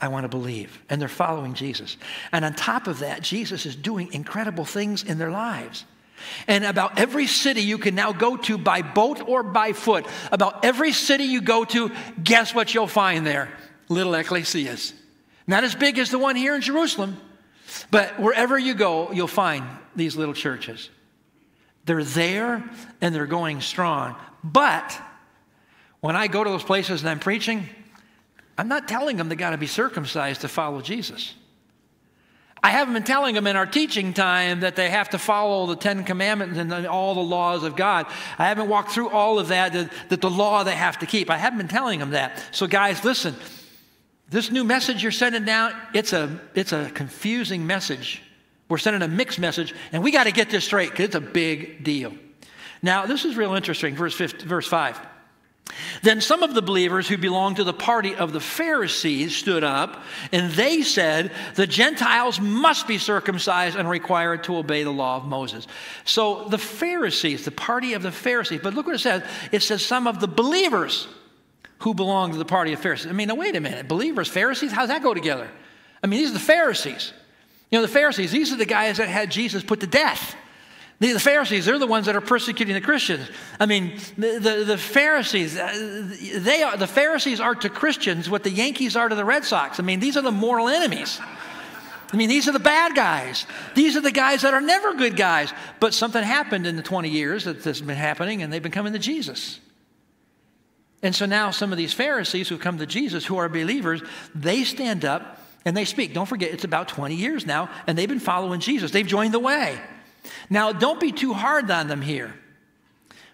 [0.00, 0.80] I want to believe.
[0.88, 1.96] And they're following Jesus.
[2.30, 5.84] And on top of that, Jesus is doing incredible things in their lives.
[6.46, 10.64] And about every city you can now go to by boat or by foot, about
[10.64, 11.90] every city you go to,
[12.22, 13.50] guess what you'll find there?
[13.88, 14.92] Little ecclesias.
[15.46, 17.16] Not as big as the one here in Jerusalem,
[17.90, 19.64] but wherever you go, you'll find
[19.96, 20.90] these little churches.
[21.88, 22.62] They're there
[23.00, 24.14] and they're going strong.
[24.44, 25.00] But
[26.00, 27.66] when I go to those places and I'm preaching,
[28.58, 31.34] I'm not telling them they got to be circumcised to follow Jesus.
[32.62, 35.76] I haven't been telling them in our teaching time that they have to follow the
[35.76, 38.04] Ten Commandments and all the laws of God.
[38.38, 41.30] I haven't walked through all of that, that, that the law they have to keep.
[41.30, 42.44] I haven't been telling them that.
[42.52, 43.34] So, guys, listen.
[44.28, 48.22] This new message you're sending down, it's a, it's a confusing message.
[48.68, 51.20] We're sending a mixed message, and we got to get this straight because it's a
[51.20, 52.12] big deal.
[52.82, 55.00] Now, this is real interesting, verse, 50, verse 5.
[56.02, 60.02] Then some of the believers who belonged to the party of the Pharisees stood up,
[60.32, 65.26] and they said, The Gentiles must be circumcised and required to obey the law of
[65.26, 65.66] Moses.
[66.04, 69.84] So the Pharisees, the party of the Pharisees, but look what it says it says,
[69.84, 71.08] Some of the believers
[71.80, 73.08] who belonged to the party of Pharisees.
[73.08, 73.88] I mean, now wait a minute.
[73.88, 75.48] Believers, Pharisees, how does that go together?
[76.02, 77.12] I mean, these are the Pharisees.
[77.70, 80.36] You know, the Pharisees, these are the guys that had Jesus put to death.
[81.00, 83.28] The, the Pharisees, they're the ones that are persecuting the Christians.
[83.60, 88.42] I mean, the, the, the, Pharisees, uh, they are, the Pharisees are to Christians what
[88.42, 89.78] the Yankees are to the Red Sox.
[89.78, 91.20] I mean, these are the moral enemies.
[92.12, 93.46] I mean, these are the bad guys.
[93.74, 95.52] These are the guys that are never good guys.
[95.78, 98.72] But something happened in the 20 years that this has been happening, and they've been
[98.72, 99.60] coming to Jesus.
[101.02, 104.02] And so now some of these Pharisees who've come to Jesus, who are believers,
[104.34, 106.14] they stand up and they speak.
[106.14, 108.90] Don't forget, it's about 20 years now, and they've been following Jesus.
[108.90, 109.78] They've joined the way.
[110.50, 112.34] Now, don't be too hard on them here,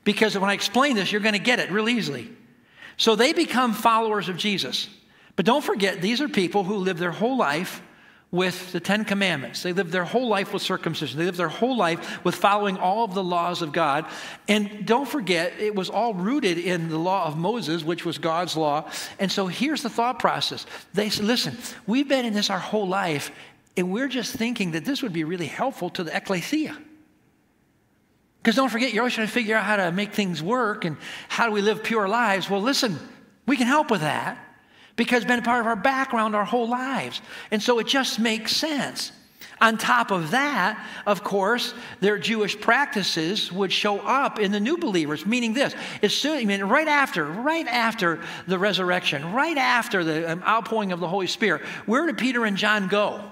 [0.05, 2.31] because when I explain this, you're going to get it real easily.
[2.97, 4.89] So they become followers of Jesus.
[5.37, 7.83] But don't forget, these are people who live their whole life
[8.35, 9.63] with the Ten Commandments.
[9.63, 11.19] They lived their whole life with circumcision.
[11.19, 14.07] They lived their whole life with following all of the laws of God.
[14.49, 18.57] And don't forget, it was all rooted in the law of Moses, which was God's
[18.57, 18.91] law.
[19.21, 20.67] And so here's the thought process.
[20.93, 23.31] They said, listen, we've been in this our whole life,
[23.77, 26.77] and we're just thinking that this would be really helpful to the ecclesia.
[28.43, 30.97] Because don't forget, you're always trying to figure out how to make things work and
[31.29, 32.51] how do we live pure lives.
[32.51, 32.99] Well, listen,
[33.47, 34.44] we can help with that
[34.97, 37.21] because it's been a part of our background our whole lives.
[37.51, 39.13] And so it just makes sense.
[39.61, 44.77] On top of that, of course, their Jewish practices would show up in the new
[44.77, 45.75] believers, meaning this.
[46.03, 50.93] As soon, I mean, right after, right after the resurrection, right after the um, outpouring
[50.93, 53.31] of the Holy Spirit, where did Peter and John go?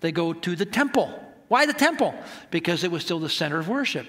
[0.00, 1.20] They go to the temple.
[1.48, 2.14] Why the temple?
[2.50, 4.06] Because it was still the center of worship.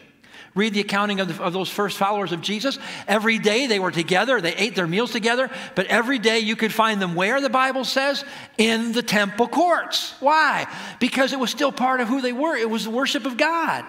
[0.56, 2.80] Read the accounting of, the, of, those first followers of Jesus.
[3.10, 6.74] Every day they were together, they ate their meals together, but every day you could
[6.74, 8.24] find them where the Bible says?
[8.58, 10.14] In the temple courts.
[10.22, 10.66] Why?
[11.02, 13.84] Because it was still part of who they were, it was the worship of God.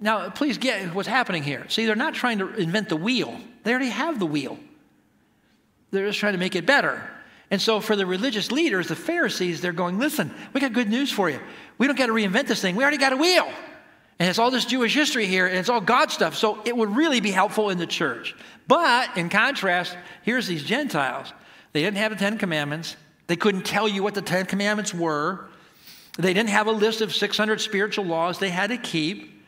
[0.00, 1.66] Now, please get what's happening here.
[1.68, 4.58] See, they're not trying to invent the wheel, they already have the wheel.
[5.90, 7.02] They're just trying to make it better.
[7.50, 11.10] And so, for the religious leaders, the Pharisees, they're going, listen, we got good news
[11.10, 11.40] for you.
[11.78, 12.76] We don't got to reinvent this thing.
[12.76, 13.50] We already got a wheel.
[14.20, 16.36] And it's all this Jewish history here, and it's all God stuff.
[16.36, 18.36] So, it would really be helpful in the church.
[18.68, 21.32] But in contrast, here's these Gentiles.
[21.72, 22.96] They didn't have the Ten Commandments,
[23.26, 25.46] they couldn't tell you what the Ten Commandments were.
[26.18, 29.42] They didn't have a list of 600 spiritual laws they had to keep.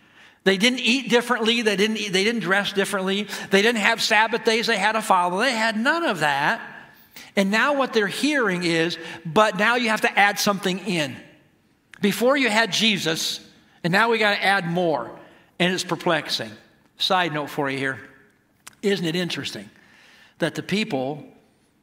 [0.44, 1.62] They didn't eat differently.
[1.62, 3.26] They didn't, eat, they didn't dress differently.
[3.50, 5.40] They didn't have Sabbath days they had to follow.
[5.40, 6.62] They had none of that.
[7.34, 8.96] And now what they're hearing is,
[9.26, 11.16] but now you have to add something in.
[12.00, 13.40] Before you had Jesus,
[13.84, 15.10] and now we got to add more.
[15.58, 16.50] And it's perplexing.
[16.98, 17.98] Side note for you here.
[18.82, 19.70] Isn't it interesting
[20.38, 21.24] that the people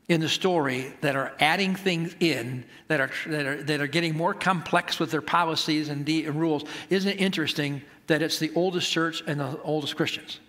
[0.10, 4.18] in the story that are adding things in that are, that are, that are getting
[4.18, 8.52] more complex with their policies and, de- and rules, isn't it interesting that it's the
[8.56, 10.39] oldest church and the oldest Christians.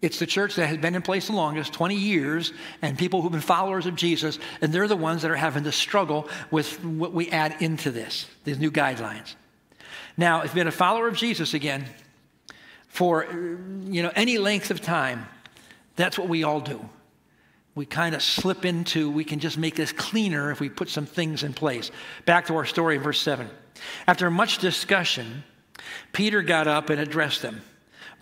[0.00, 3.30] It's the church that has been in place the longest, 20 years, and people who've
[3.30, 7.12] been followers of Jesus, and they're the ones that are having to struggle with what
[7.12, 9.34] we add into this, these new guidelines.
[10.16, 11.86] Now, if you've been a follower of Jesus again
[12.88, 13.24] for
[13.84, 15.26] you know any length of time,
[15.96, 16.88] that's what we all do.
[17.74, 21.06] We kind of slip into, we can just make this cleaner if we put some
[21.06, 21.90] things in place.
[22.26, 23.48] Back to our story in verse 7.
[24.06, 25.44] After much discussion,
[26.12, 27.62] Peter got up and addressed them.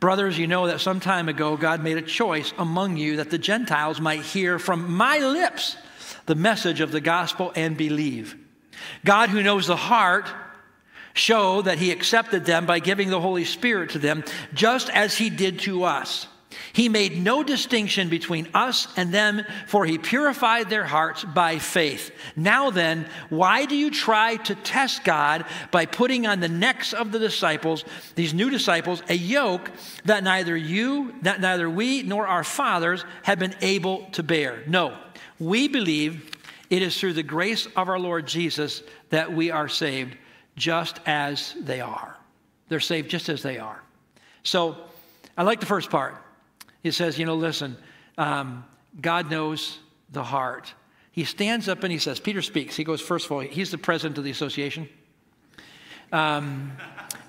[0.00, 3.38] Brothers, you know that some time ago God made a choice among you that the
[3.38, 5.76] Gentiles might hear from my lips
[6.26, 8.36] the message of the gospel and believe.
[9.04, 10.28] God, who knows the heart,
[11.18, 15.28] showed that he accepted them by giving the Holy Spirit to them, just as he
[15.28, 16.26] did to us.
[16.72, 22.10] He made no distinction between us and them, for he purified their hearts by faith.
[22.36, 27.12] Now then, why do you try to test God by putting on the necks of
[27.12, 29.70] the disciples, these new disciples, a yoke
[30.04, 34.62] that neither you, that neither we nor our fathers have been able to bear?
[34.66, 34.96] No,
[35.38, 36.30] we believe
[36.70, 40.16] it is through the grace of our Lord Jesus that we are saved,
[40.58, 42.16] just as they are.
[42.68, 43.82] They're saved just as they are.
[44.42, 44.76] So,
[45.36, 46.16] I like the first part.
[46.82, 47.76] He says, You know, listen,
[48.18, 48.64] um,
[49.00, 49.78] God knows
[50.10, 50.74] the heart.
[51.12, 52.76] He stands up and he says, Peter speaks.
[52.76, 54.88] He goes, First of all, he's the president of the association.
[56.12, 56.72] Um,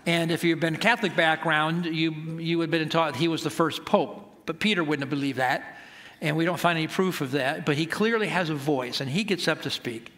[0.05, 3.49] and if you've been Catholic background, you, you would have been taught he was the
[3.49, 4.25] first pope.
[4.45, 5.77] But Peter wouldn't have believed that.
[6.21, 7.65] And we don't find any proof of that.
[7.65, 10.11] But he clearly has a voice and he gets up to speak.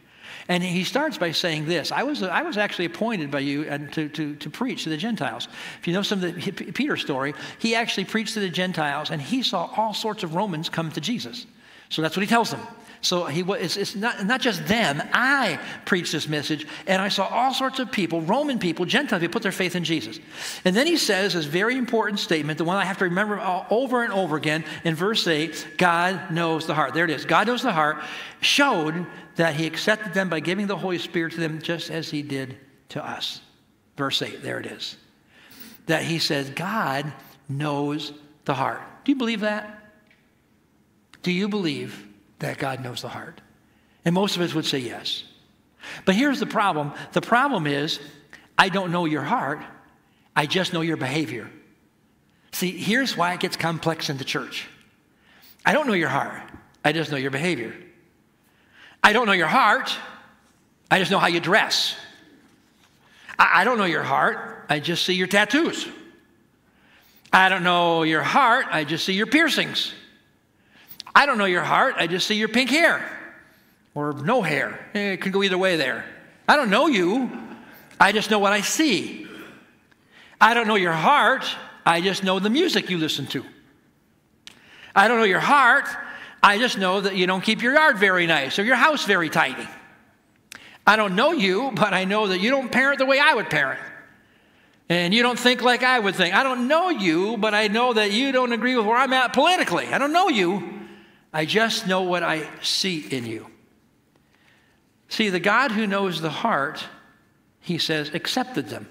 [0.47, 4.09] And he starts by saying this I was, I was actually appointed by you to,
[4.09, 5.47] to, to preach to the Gentiles.
[5.79, 9.21] If you know some of the Peter story, he actually preached to the Gentiles and
[9.21, 11.45] he saw all sorts of Romans come to Jesus.
[11.89, 12.61] So that's what he tells them.
[13.01, 15.01] So he, it's, it's not, not just them.
[15.11, 19.33] I preached this message, and I saw all sorts of people, Roman people, Gentile people,
[19.33, 20.19] put their faith in Jesus.
[20.65, 23.39] And then he says this very important statement, the one I have to remember
[23.71, 26.93] over and over again in verse 8 God knows the heart.
[26.93, 27.25] There it is.
[27.25, 27.97] God knows the heart,
[28.39, 32.21] showed that he accepted them by giving the Holy Spirit to them just as he
[32.21, 32.55] did
[32.89, 33.41] to us.
[33.97, 34.95] Verse 8, there it is.
[35.87, 37.11] That he says, God
[37.49, 38.13] knows
[38.45, 38.81] the heart.
[39.05, 39.79] Do you believe that?
[41.23, 42.07] Do you believe
[42.41, 43.41] that God knows the heart?
[44.05, 45.23] And most of us would say yes.
[46.05, 47.99] But here's the problem the problem is,
[48.57, 49.61] I don't know your heart,
[50.35, 51.49] I just know your behavior.
[52.51, 54.67] See, here's why it gets complex in the church.
[55.65, 56.41] I don't know your heart,
[56.83, 57.73] I just know your behavior.
[59.03, 59.95] I don't know your heart,
[60.91, 61.95] I just know how you dress.
[63.39, 65.87] I, don't know your heart, I just see your tattoos.
[67.33, 69.93] I don't know your heart, I just see your piercings.
[71.13, 71.95] I don't know your heart.
[71.97, 73.05] I just see your pink hair
[73.93, 74.89] or no hair.
[74.93, 76.05] Eh, it could go either way there.
[76.47, 77.29] I don't know you.
[77.99, 79.27] I just know what I see.
[80.39, 81.45] I don't know your heart.
[81.85, 83.45] I just know the music you listen to.
[84.95, 85.87] I don't know your heart.
[86.43, 89.29] I just know that you don't keep your yard very nice or your house very
[89.29, 89.67] tidy.
[90.85, 93.49] I don't know you, but I know that you don't parent the way I would
[93.49, 93.79] parent.
[94.89, 96.35] And you don't think like I would think.
[96.35, 99.31] I don't know you, but I know that you don't agree with where I'm at
[99.31, 99.87] politically.
[99.87, 100.80] I don't know you.
[101.33, 103.47] I just know what I see in you.
[105.07, 106.85] See, the God who knows the heart,
[107.59, 108.87] he says, accepted them.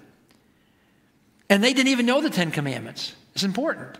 [1.48, 3.14] And they didn't even know the Ten Commandments.
[3.34, 3.98] It's important.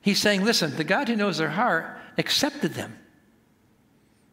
[0.00, 2.96] He's saying, listen, the God who knows their heart accepted them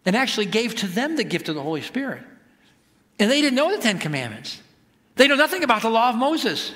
[0.05, 2.23] and actually gave to them the gift of the Holy Spirit.
[3.19, 4.61] And they didn't know the Ten Commandments.
[5.15, 6.71] They know nothing about the law of Moses.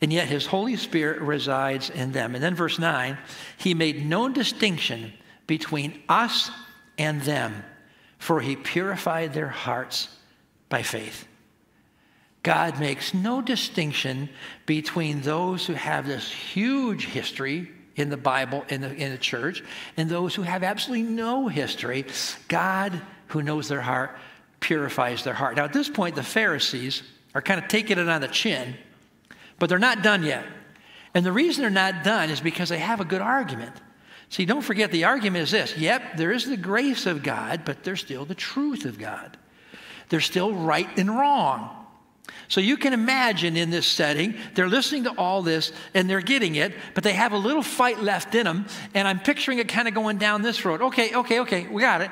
[0.00, 2.34] and yet his Holy Spirit resides in them.
[2.34, 3.16] And then verse 9,
[3.56, 5.12] he made no distinction
[5.46, 6.50] between us
[6.98, 7.64] and them,
[8.18, 10.08] for he purified their hearts
[10.68, 11.26] by faith.
[12.42, 14.28] God makes no distinction
[14.66, 19.64] between those who have this huge history in the Bible, in the, in the church,
[19.96, 22.04] and those who have absolutely no history.
[22.46, 24.16] God, who knows their heart,
[24.60, 25.56] purifies their heart.
[25.56, 27.02] Now, at this point, the Pharisees
[27.34, 28.76] are kind of taking it on the chin,
[29.58, 30.44] but they're not done yet.
[31.14, 33.74] And the reason they're not done is because they have a good argument.
[34.28, 37.84] See, don't forget the argument is this yep, there is the grace of God, but
[37.84, 39.36] there's still the truth of God.
[40.08, 41.86] There's still right and wrong.
[42.48, 46.54] So you can imagine in this setting, they're listening to all this and they're getting
[46.54, 48.66] it, but they have a little fight left in them.
[48.94, 50.80] And I'm picturing it kind of going down this road.
[50.80, 52.10] Okay, okay, okay, we got it.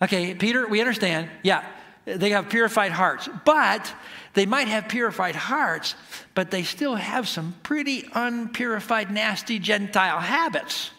[0.00, 1.28] Okay, Peter, we understand.
[1.42, 1.64] Yeah,
[2.06, 3.28] they have purified hearts.
[3.44, 3.92] But
[4.34, 5.94] they might have purified hearts,
[6.34, 10.90] but they still have some pretty unpurified, nasty Gentile habits.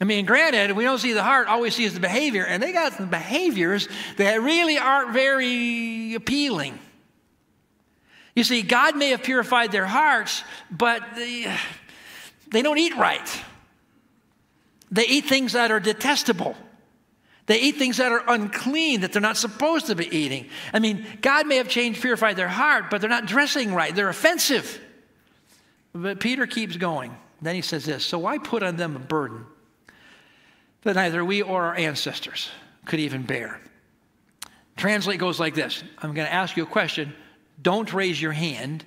[0.00, 2.62] I mean, granted, we don't see the heart, all we see is the behavior, and
[2.62, 6.78] they got some behaviors that really aren't very appealing.
[8.34, 11.54] You see, God may have purified their hearts, but they,
[12.50, 13.42] they don't eat right.
[14.90, 16.56] They eat things that are detestable.
[17.46, 20.48] They eat things that are unclean that they're not supposed to be eating.
[20.72, 23.94] I mean, God may have changed, purified their heart, but they're not dressing right.
[23.94, 24.80] They're offensive.
[25.92, 27.16] But Peter keeps going.
[27.42, 29.44] Then he says this So why put on them a burden
[30.84, 32.50] that neither we or our ancestors
[32.86, 33.60] could even bear?
[34.76, 37.14] Translate goes like this I'm going to ask you a question
[37.62, 38.84] don't raise your hand,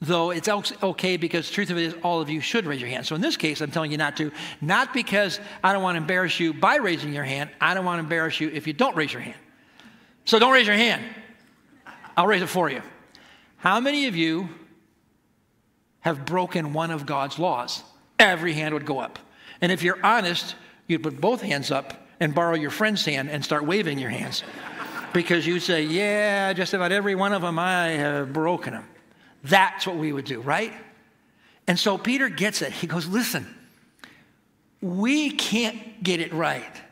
[0.00, 3.06] though it's okay because truth of it is all of you should raise your hand.
[3.06, 6.00] So in this case, I'm telling you not to, not because I don't want to
[6.00, 7.50] embarrass you by raising your hand.
[7.60, 9.36] I don't want to embarrass you if you don't raise your hand.
[10.24, 11.02] So don't raise your hand.
[12.16, 12.82] I'll raise it for you.
[13.58, 14.48] How many of you
[16.00, 17.82] have broken one of God's laws?
[18.18, 19.18] Every hand would go up.
[19.60, 20.54] And if you're honest,
[20.86, 24.42] you'd put both hands up and borrow your friend's hand and start waving your hands
[25.12, 28.84] because you say, Yeah, just about every one of them, I have broken them.
[29.44, 30.72] That's what we would do, right?
[31.66, 32.72] And so Peter gets it.
[32.72, 33.46] He goes, Listen,
[34.80, 36.82] we can't get it right.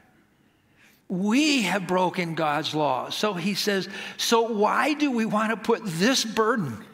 [1.08, 3.10] We have broken God's law.
[3.10, 6.84] So he says, So why do we want to put this burden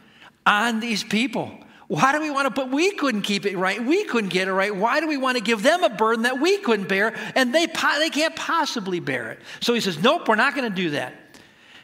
[0.44, 1.52] on these people?
[1.90, 3.84] Why do we want to put, we couldn't keep it right.
[3.84, 4.72] We couldn't get it right.
[4.72, 7.66] Why do we want to give them a burden that we couldn't bear and they,
[7.66, 9.40] they can't possibly bear it?
[9.58, 11.14] So he says, nope, we're not going to do that.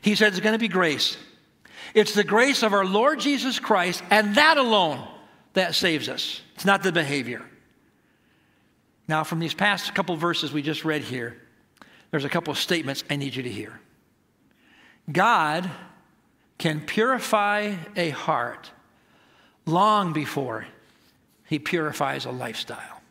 [0.03, 1.17] He said it's going to be grace.
[1.93, 5.05] It's the grace of our Lord Jesus Christ and that alone
[5.55, 6.41] that saves us.
[6.55, 7.45] It's not the behavior.
[9.09, 11.37] Now, from these past couple verses we just read here,
[12.13, 13.81] there's a couple of statements I need you to hear.
[15.11, 15.69] God
[16.59, 18.71] can purify a heart
[19.67, 20.67] long before
[21.45, 23.03] he purifies a lifestyle.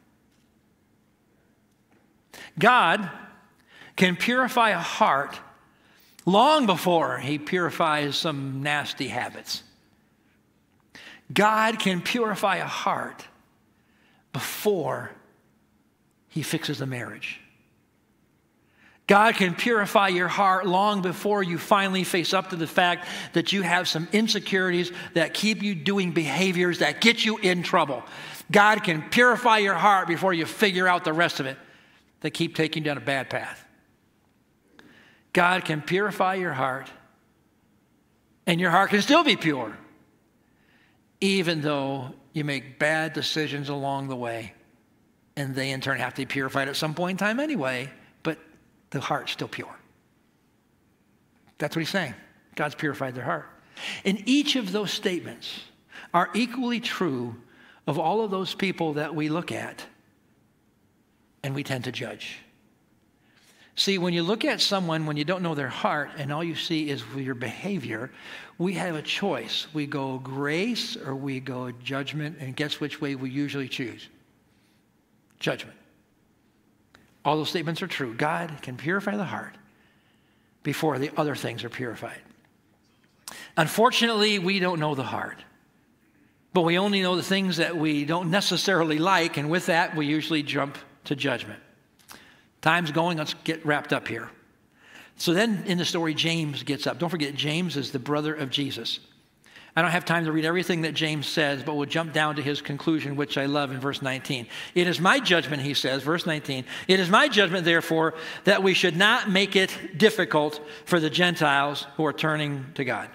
[2.58, 3.10] God
[3.96, 5.40] can purify a heart
[6.26, 9.64] long before he purifies some nasty habits.
[11.34, 13.28] God can purify a heart
[14.34, 15.12] before
[16.28, 17.40] he fixes a marriage.
[19.08, 23.54] God can purify your heart long before you finally face up to the fact that
[23.54, 28.04] you have some insecurities that keep you doing behaviors that get you in trouble.
[28.52, 31.58] God can purify your heart before you figure out the rest of it
[32.22, 33.64] that keep taking you down a bad path.
[35.34, 36.90] God can purify your heart,
[38.48, 39.78] and your heart can still be pure,
[41.22, 44.54] even though you make bad decisions along the way,
[45.36, 47.92] and they in turn have to be purified at some point in time anyway
[48.90, 49.76] the heart's still pure.
[51.58, 52.14] That's what he's saying.
[52.56, 53.48] God's purified their heart.
[54.04, 55.62] And each of those statements
[56.14, 57.36] are equally true
[57.88, 59.86] of all of those people that we look at
[61.44, 62.40] and we tend to judge.
[63.76, 66.56] See, when you look at someone, when you don't know their heart and all you
[66.56, 68.10] see is your behavior,
[68.58, 69.68] we have a choice.
[69.74, 74.08] We go grace or we go judgment, and guess which way we usually choose?
[75.40, 75.78] Judgment.
[77.26, 78.14] All those statements are true.
[78.14, 79.56] God can purify the heart
[80.62, 82.22] before the other things are purified.
[83.58, 85.44] Unfortunately, we don't know the heart,
[86.54, 90.06] but we only know the things that we don't necessarily like, and with that, we
[90.06, 91.60] usually jump to judgment.
[92.62, 94.30] Time's going, let's get wrapped up here.
[95.18, 97.00] So then in the story, James gets up.
[97.00, 99.00] Don't forget, James is the brother of Jesus.
[99.76, 102.42] I don't have time to read everything that James says, but we'll jump down to
[102.42, 104.48] his conclusion, which I love in verse 19.
[104.74, 108.14] It is my judgment, he says, verse 19, it is my judgment, therefore,
[108.46, 113.10] that we should not make it difficult for the Gentiles who are turning to God.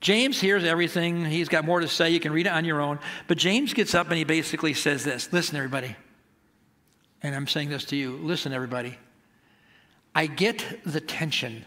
[0.00, 1.24] James hears everything.
[1.24, 2.10] He's got more to say.
[2.10, 3.00] You can read it on your own.
[3.26, 5.96] But James gets up and he basically says this Listen, everybody.
[7.20, 8.16] And I'm saying this to you.
[8.18, 8.96] Listen, everybody.
[10.14, 11.64] I get the tension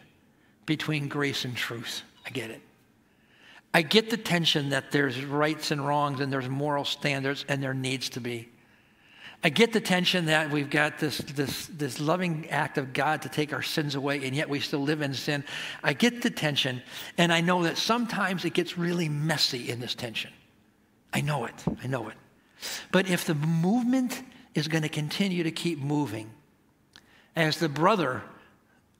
[0.65, 2.03] between grace and truth.
[2.25, 2.61] I get it.
[3.73, 7.73] I get the tension that there's rights and wrongs and there's moral standards and there
[7.73, 8.49] needs to be.
[9.43, 13.29] I get the tension that we've got this, this, this loving act of God to
[13.29, 15.43] take our sins away, and yet we still live in sin.
[15.83, 16.83] I get the tension,
[17.17, 20.29] and I know that sometimes it gets really messy in this tension.
[21.11, 21.55] I know it.
[21.83, 22.15] I know it.
[22.91, 24.21] But if the movement
[24.53, 26.29] is going to continue to keep moving,
[27.35, 28.21] as the brother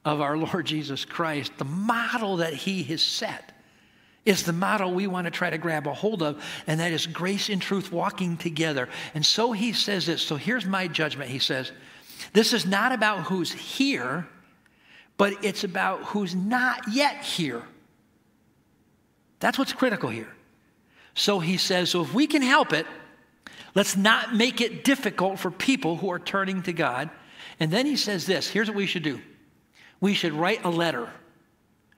[0.03, 3.51] of our Lord Jesus Christ, the model that he has set,
[4.25, 7.07] is the model we want to try to grab a hold of, and that is
[7.07, 8.87] grace and truth walking together.
[9.13, 10.21] And so he says this.
[10.21, 11.31] So here's my judgment.
[11.31, 11.71] He says,
[12.33, 14.27] This is not about who's here,
[15.17, 17.63] but it's about who's not yet here.
[19.39, 20.31] That's what's critical here.
[21.15, 22.85] So he says, So if we can help it,
[23.73, 27.09] let's not make it difficult for people who are turning to God.
[27.59, 29.19] And then he says this here's what we should do
[29.99, 31.09] we should write a letter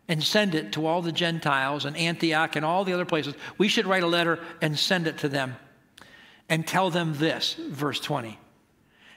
[0.07, 3.35] and send it to all the Gentiles and Antioch and all the other places.
[3.57, 5.55] We should write a letter and send it to them
[6.49, 8.37] and tell them this, verse 20.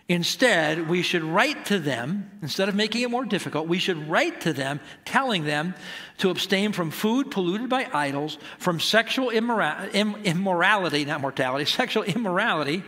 [0.09, 4.43] Instead, we should write to them, instead of making it more difficult, we should write
[4.43, 5.75] to them telling them
[6.19, 9.93] to abstain from food polluted by idols, from sexual immora-
[10.25, 12.85] immorality, not mortality, sexual immorality,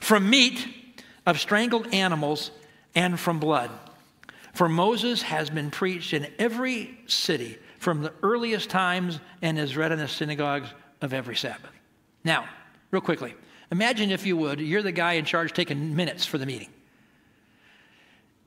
[0.00, 0.64] from meat
[1.26, 2.52] of strangled animals,
[2.94, 3.70] and from blood.
[4.52, 9.92] For Moses has been preached in every city from the earliest times and is read
[9.92, 10.68] in the synagogues
[11.00, 11.70] of every Sabbath.
[12.22, 12.46] Now,
[12.90, 13.34] real quickly,
[13.70, 16.68] imagine if you would, you're the guy in charge taking minutes for the meeting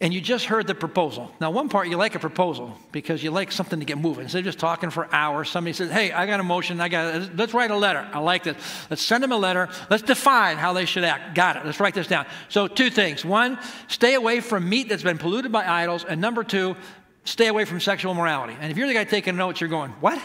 [0.01, 1.31] and you just heard the proposal.
[1.39, 4.23] Now, one part you like a proposal because you like something to get moving.
[4.23, 6.81] Instead of just talking for hours, somebody says, Hey, I got a motion.
[6.81, 7.37] I got it.
[7.37, 8.05] Let's write a letter.
[8.11, 8.57] I like this.
[8.89, 9.69] Let's send them a letter.
[9.89, 11.33] Let's define how they should act.
[11.33, 11.65] Got it.
[11.65, 12.25] Let's write this down.
[12.49, 13.23] So, two things.
[13.23, 16.03] One, stay away from meat that's been polluted by idols.
[16.03, 16.75] And number two,
[17.23, 18.57] stay away from sexual immorality.
[18.59, 20.21] And if you're the guy taking notes, you're going, What?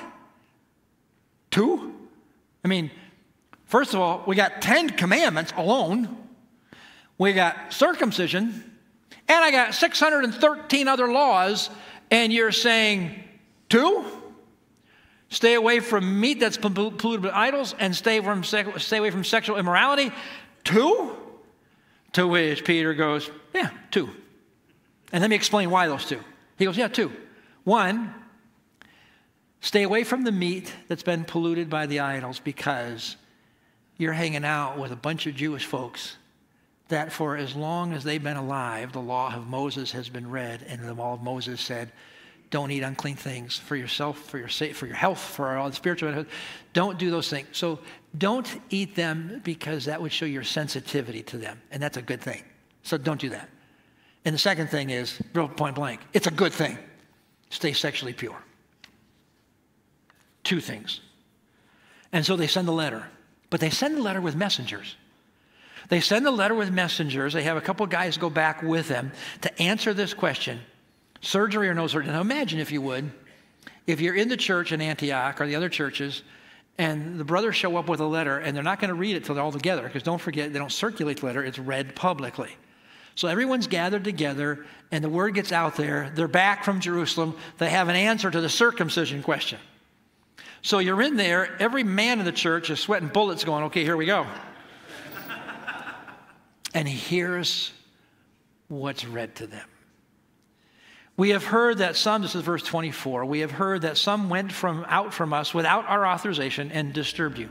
[1.52, 1.94] Two?
[2.64, 2.90] I mean,
[3.66, 6.16] first of all, we got 10 commandments alone,
[7.18, 8.69] we got circumcision
[9.30, 11.70] and I got 613 other laws,
[12.10, 13.22] and you're saying
[13.68, 14.04] two?
[15.28, 19.56] Stay away from meat that's polluted by idols and stay, from, stay away from sexual
[19.56, 20.10] immorality.
[20.64, 21.16] Two?
[22.14, 24.10] To which Peter goes, Yeah, two.
[25.12, 26.18] And let me explain why those two.
[26.58, 27.12] He goes, Yeah, two.
[27.62, 28.12] One,
[29.60, 33.14] stay away from the meat that's been polluted by the idols because
[33.96, 36.16] you're hanging out with a bunch of Jewish folks
[36.90, 40.64] that for as long as they've been alive, the law of Moses has been read,
[40.68, 41.90] and the law of Moses said,
[42.50, 46.10] don't eat unclean things for yourself, for your, for your health, for all the spiritual
[46.10, 46.34] benefits.
[46.72, 47.46] Don't do those things.
[47.52, 47.78] So
[48.18, 52.20] don't eat them because that would show your sensitivity to them, and that's a good
[52.20, 52.42] thing.
[52.82, 53.48] So don't do that.
[54.24, 56.76] And the second thing is, real point blank, it's a good thing.
[57.50, 58.36] Stay sexually pure.
[60.42, 61.00] Two things.
[62.12, 63.06] And so they send a letter,
[63.48, 64.96] but they send the letter with messengers.
[65.88, 67.32] They send a letter with messengers.
[67.32, 69.12] They have a couple guys go back with them
[69.42, 70.60] to answer this question
[71.22, 72.12] surgery or no surgery.
[72.12, 73.10] Now imagine, if you would,
[73.86, 76.22] if you're in the church in Antioch or the other churches,
[76.78, 79.24] and the brothers show up with a letter, and they're not going to read it
[79.24, 82.56] till they're all together, because don't forget, they don't circulate the letter, it's read publicly.
[83.16, 86.10] So everyone's gathered together, and the word gets out there.
[86.14, 87.36] They're back from Jerusalem.
[87.58, 89.58] They have an answer to the circumcision question.
[90.62, 93.96] So you're in there, every man in the church is sweating bullets, going, okay, here
[93.96, 94.26] we go
[96.74, 97.72] and hears
[98.68, 99.66] what's read to them.
[101.16, 104.52] We have heard that some, this is verse 24, we have heard that some went
[104.52, 107.50] from out from us without our authorization and disturbed you,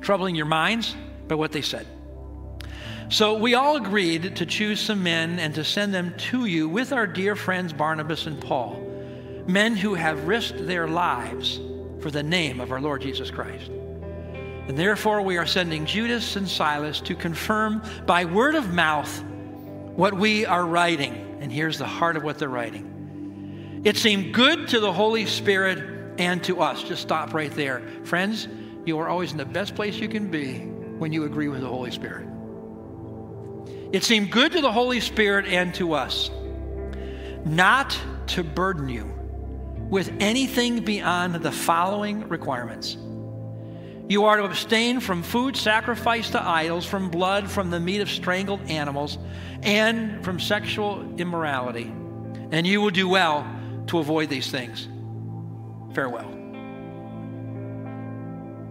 [0.00, 0.94] troubling your minds
[1.26, 1.86] by what they said.
[3.08, 6.92] So we all agreed to choose some men and to send them to you with
[6.92, 8.80] our dear friends Barnabas and Paul,
[9.48, 11.58] men who have risked their lives
[11.98, 13.68] for the name of our Lord Jesus Christ.
[14.70, 19.20] And therefore, we are sending Judas and Silas to confirm by word of mouth
[19.96, 21.38] what we are writing.
[21.40, 26.14] And here's the heart of what they're writing it seemed good to the Holy Spirit
[26.20, 26.84] and to us.
[26.84, 27.82] Just stop right there.
[28.04, 28.46] Friends,
[28.84, 31.66] you are always in the best place you can be when you agree with the
[31.66, 32.28] Holy Spirit.
[33.90, 36.30] It seemed good to the Holy Spirit and to us
[37.44, 37.98] not
[38.28, 39.12] to burden you
[39.88, 42.96] with anything beyond the following requirements
[44.10, 48.10] you are to abstain from food sacrificed to idols, from blood, from the meat of
[48.10, 49.18] strangled animals,
[49.62, 51.84] and from sexual immorality.
[52.50, 53.46] And you will do well
[53.86, 54.88] to avoid these things.
[55.94, 56.28] Farewell.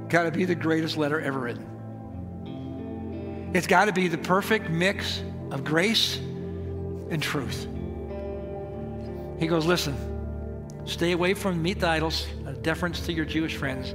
[0.10, 1.66] got to be the greatest letter ever written.
[3.54, 7.66] It's got to be the perfect mix of grace and truth.
[9.40, 9.96] He goes, Listen,
[10.84, 12.28] stay away from meat idols,
[12.62, 13.92] deference to your Jewish friends,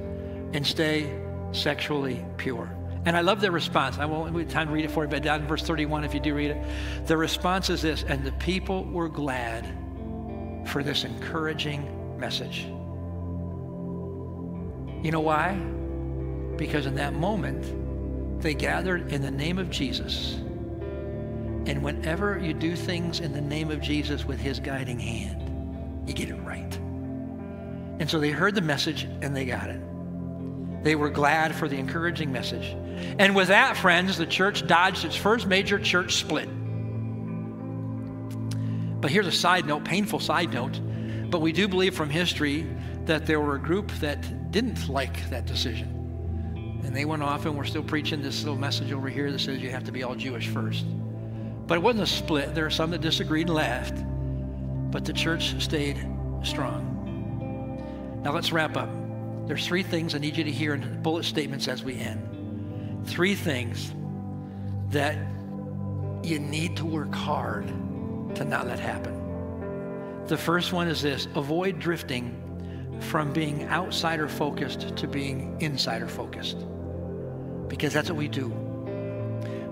[0.54, 1.20] and stay
[1.54, 2.68] sexually pure.
[3.06, 3.98] And I love their response.
[3.98, 6.14] I won't have time to read it for you, but down in verse 31, if
[6.14, 9.66] you do read it, the response is this And the people were glad
[10.66, 12.64] for this encouraging message.
[15.04, 15.54] You know why?
[16.56, 20.34] Because in that moment, they gathered in the name of Jesus.
[21.66, 26.14] And whenever you do things in the name of Jesus with his guiding hand, you
[26.14, 26.74] get it right.
[27.98, 29.80] And so they heard the message and they got it.
[30.84, 32.76] They were glad for the encouraging message.
[33.18, 36.46] And with that, friends, the church dodged its first major church split.
[39.00, 40.78] But here's a side note, painful side note.
[41.30, 42.66] But we do believe from history
[43.06, 46.82] that there were a group that didn't like that decision.
[46.84, 49.62] And they went off and we're still preaching this little message over here that says
[49.62, 50.84] you have to be all Jewish first.
[51.66, 52.54] But it wasn't a split.
[52.54, 54.02] There are some that disagreed and left.
[54.90, 56.06] But the church stayed
[56.42, 56.90] strong.
[58.22, 59.03] Now let's wrap up.
[59.46, 63.06] There's three things I need you to hear in bullet statements as we end.
[63.06, 63.92] Three things
[64.90, 65.18] that
[66.22, 67.66] you need to work hard
[68.36, 70.24] to not let happen.
[70.26, 72.40] The first one is this avoid drifting
[73.00, 76.64] from being outsider focused to being insider focused.
[77.68, 78.48] Because that's what we do.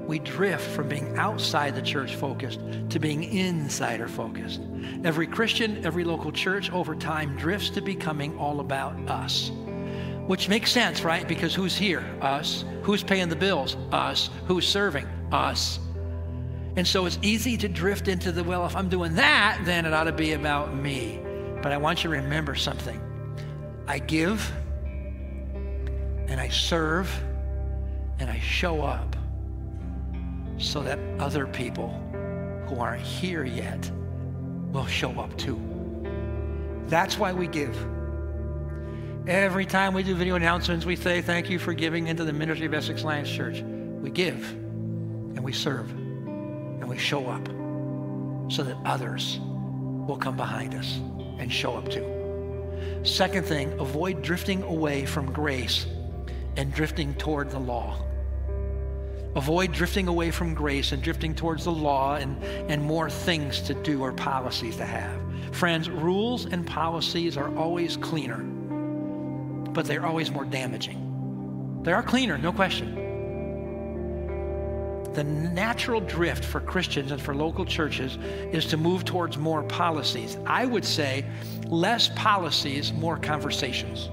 [0.07, 2.61] We drift from being outside the church focused
[2.91, 4.61] to being insider focused.
[5.05, 9.51] Every Christian, every local church over time drifts to becoming all about us.
[10.33, 11.29] Which makes sense, right?
[11.29, 12.03] Because who's here?
[12.23, 12.65] Us.
[12.85, 13.77] Who's paying the bills?
[13.93, 14.31] Us.
[14.47, 15.05] Who's serving?
[15.31, 15.79] Us.
[16.77, 19.93] And so it's easy to drift into the, well, if I'm doing that, then it
[19.93, 21.21] ought to be about me.
[21.63, 22.99] But I want you to remember something.
[23.87, 24.51] I give
[25.55, 27.15] and I serve
[28.19, 29.15] and I show up
[30.57, 31.91] so that other people
[32.69, 33.91] who aren't here yet
[34.73, 35.61] will show up too.
[36.87, 37.77] That's why we give.
[39.27, 42.67] Every time we do video announcements, we say thank you for giving into the ministry
[42.67, 43.63] of Essex Alliance Church.
[43.63, 47.47] We give and we serve and we show up
[48.51, 50.99] so that others will come behind us
[51.39, 52.05] and show up too.
[53.05, 55.87] Second thing, avoid drifting away from grace
[56.57, 58.03] and drifting toward the law.
[59.37, 63.75] Avoid drifting away from grace and drifting towards the law and, and more things to
[63.75, 65.17] do or policies to have.
[65.53, 68.45] Friends, rules and policies are always cleaner,
[69.73, 71.81] but they're always more damaging.
[71.83, 72.95] They are cleaner, no question.
[75.15, 78.17] The natural drift for Christians and for local churches
[78.53, 80.39] is to move towards more policies.
[80.47, 81.25] I would say
[81.67, 84.09] less policies, more conversations.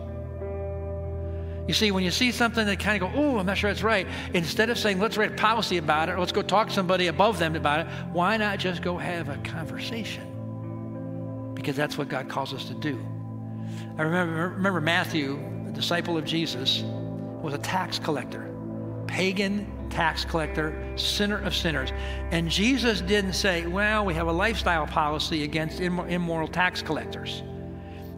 [1.68, 3.84] You see, when you see something that kind of go, oh, I'm not sure that's
[3.84, 6.74] right, instead of saying, let's write a policy about it, or let's go talk to
[6.74, 11.53] somebody above them about it, why not just go have a conversation?
[11.53, 12.99] Because that's what God calls us to do.
[13.97, 16.84] I remember, remember Matthew, a disciple of Jesus,
[17.41, 18.49] was a tax collector,
[19.07, 21.91] pagan tax collector, sinner of sinners.
[22.32, 27.43] And Jesus didn't say, well, we have a lifestyle policy against immoral tax collectors.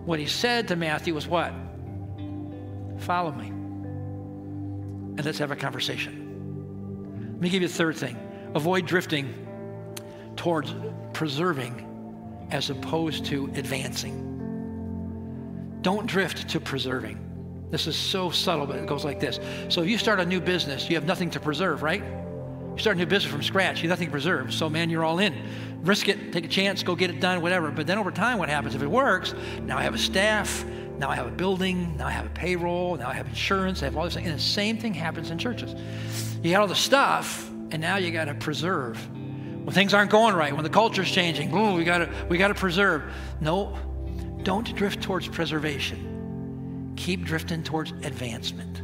[0.05, 1.53] What he said to Matthew was what?
[2.99, 3.47] Follow me.
[3.47, 7.31] And let's have a conversation.
[7.33, 8.17] Let me give you a third thing
[8.53, 9.33] avoid drifting
[10.35, 10.75] towards
[11.13, 11.87] preserving
[12.51, 14.30] as opposed to advancing.
[15.81, 17.19] Don't drift to preserving.
[17.71, 19.39] This is so subtle, but it goes like this.
[19.69, 22.03] So if you start a new business, you have nothing to preserve, right?
[22.03, 24.53] You start a new business from scratch, you have nothing to preserve.
[24.53, 25.35] So, man, you're all in.
[25.81, 27.71] Risk it, take a chance, go get it done, whatever.
[27.71, 28.75] But then over time, what happens?
[28.75, 30.65] If it works, now I have a staff,
[30.97, 33.85] now I have a building, now I have a payroll, now I have insurance, I
[33.85, 34.25] have all this thing.
[34.25, 35.73] And the same thing happens in churches.
[36.43, 38.97] You got all the stuff, and now you got to preserve.
[39.63, 42.49] When things aren't going right, when the culture's changing, ooh, we got to we got
[42.49, 43.03] to preserve.
[43.39, 43.77] No,
[44.43, 46.93] don't drift towards preservation.
[46.95, 48.81] Keep drifting towards advancement.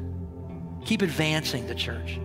[0.86, 2.20] Keep advancing the church.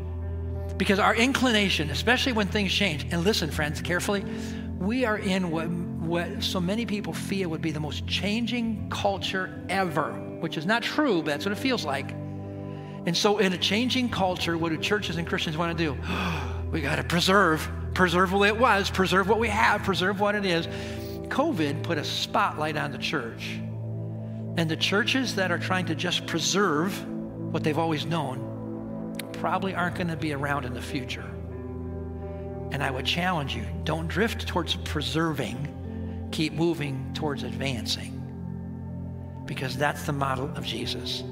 [0.76, 4.24] Because our inclination, especially when things change, and listen, friends, carefully,
[4.78, 5.68] we are in what
[6.12, 10.82] what so many people feel would be the most changing culture ever, which is not
[10.82, 12.10] true, but that's what it feels like.
[13.06, 15.96] And so, in a changing culture, what do churches and Christians want to do?
[16.70, 20.44] we got to preserve, preserve what it was, preserve what we have, preserve what it
[20.44, 20.66] is.
[21.32, 23.58] COVID put a spotlight on the church.
[24.58, 26.92] And the churches that are trying to just preserve
[27.50, 31.24] what they've always known probably aren't going to be around in the future.
[32.70, 38.18] And I would challenge you don't drift towards preserving keep moving towards advancing
[39.46, 41.22] because that's the model of Jesus.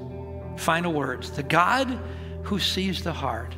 [0.56, 1.30] Final words.
[1.30, 1.98] The God
[2.42, 3.54] who sees the heart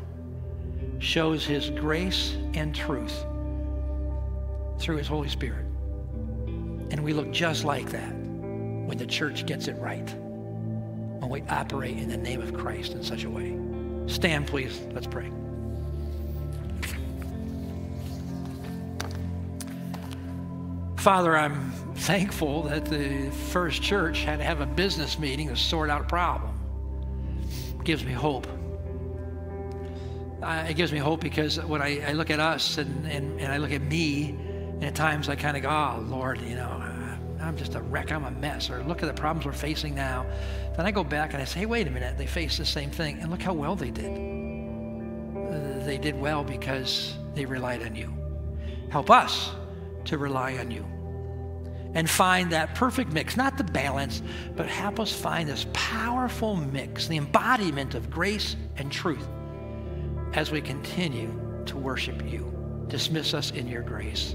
[0.99, 3.25] shows his grace and truth
[4.79, 5.67] through his Holy Spirit.
[6.93, 10.09] And we look just like that when the church gets it right,
[11.19, 13.59] when we operate in the name of Christ in such a way.
[14.07, 14.79] Stand, please.
[14.93, 15.31] Let's pray.
[21.03, 25.91] Father, I'm thankful that the first church had to have a business meeting to sort
[25.91, 26.53] out a problem.
[27.81, 28.47] It gives me hope.
[30.45, 33.57] It gives me hope because when I, I look at us and, and, and, I
[33.57, 34.37] look at me,
[34.83, 36.83] and at times I kind of go, oh, Lord, you know,
[37.41, 40.27] I'm just a wreck, I'm a mess, or look at the problems we're facing now.
[40.77, 42.91] Then I go back and I say, hey, wait a minute, they faced the same
[42.91, 44.13] thing, and look how well they did.
[45.87, 48.13] They did well because they relied on you.
[48.91, 49.53] Help us
[50.07, 50.85] to rely on you
[51.95, 54.21] and find that perfect mix, not the balance,
[54.57, 59.29] but help us find this powerful mix, the embodiment of grace and truth
[60.33, 61.33] as we continue
[61.67, 62.53] to worship you.
[62.89, 64.35] Dismiss us in your grace.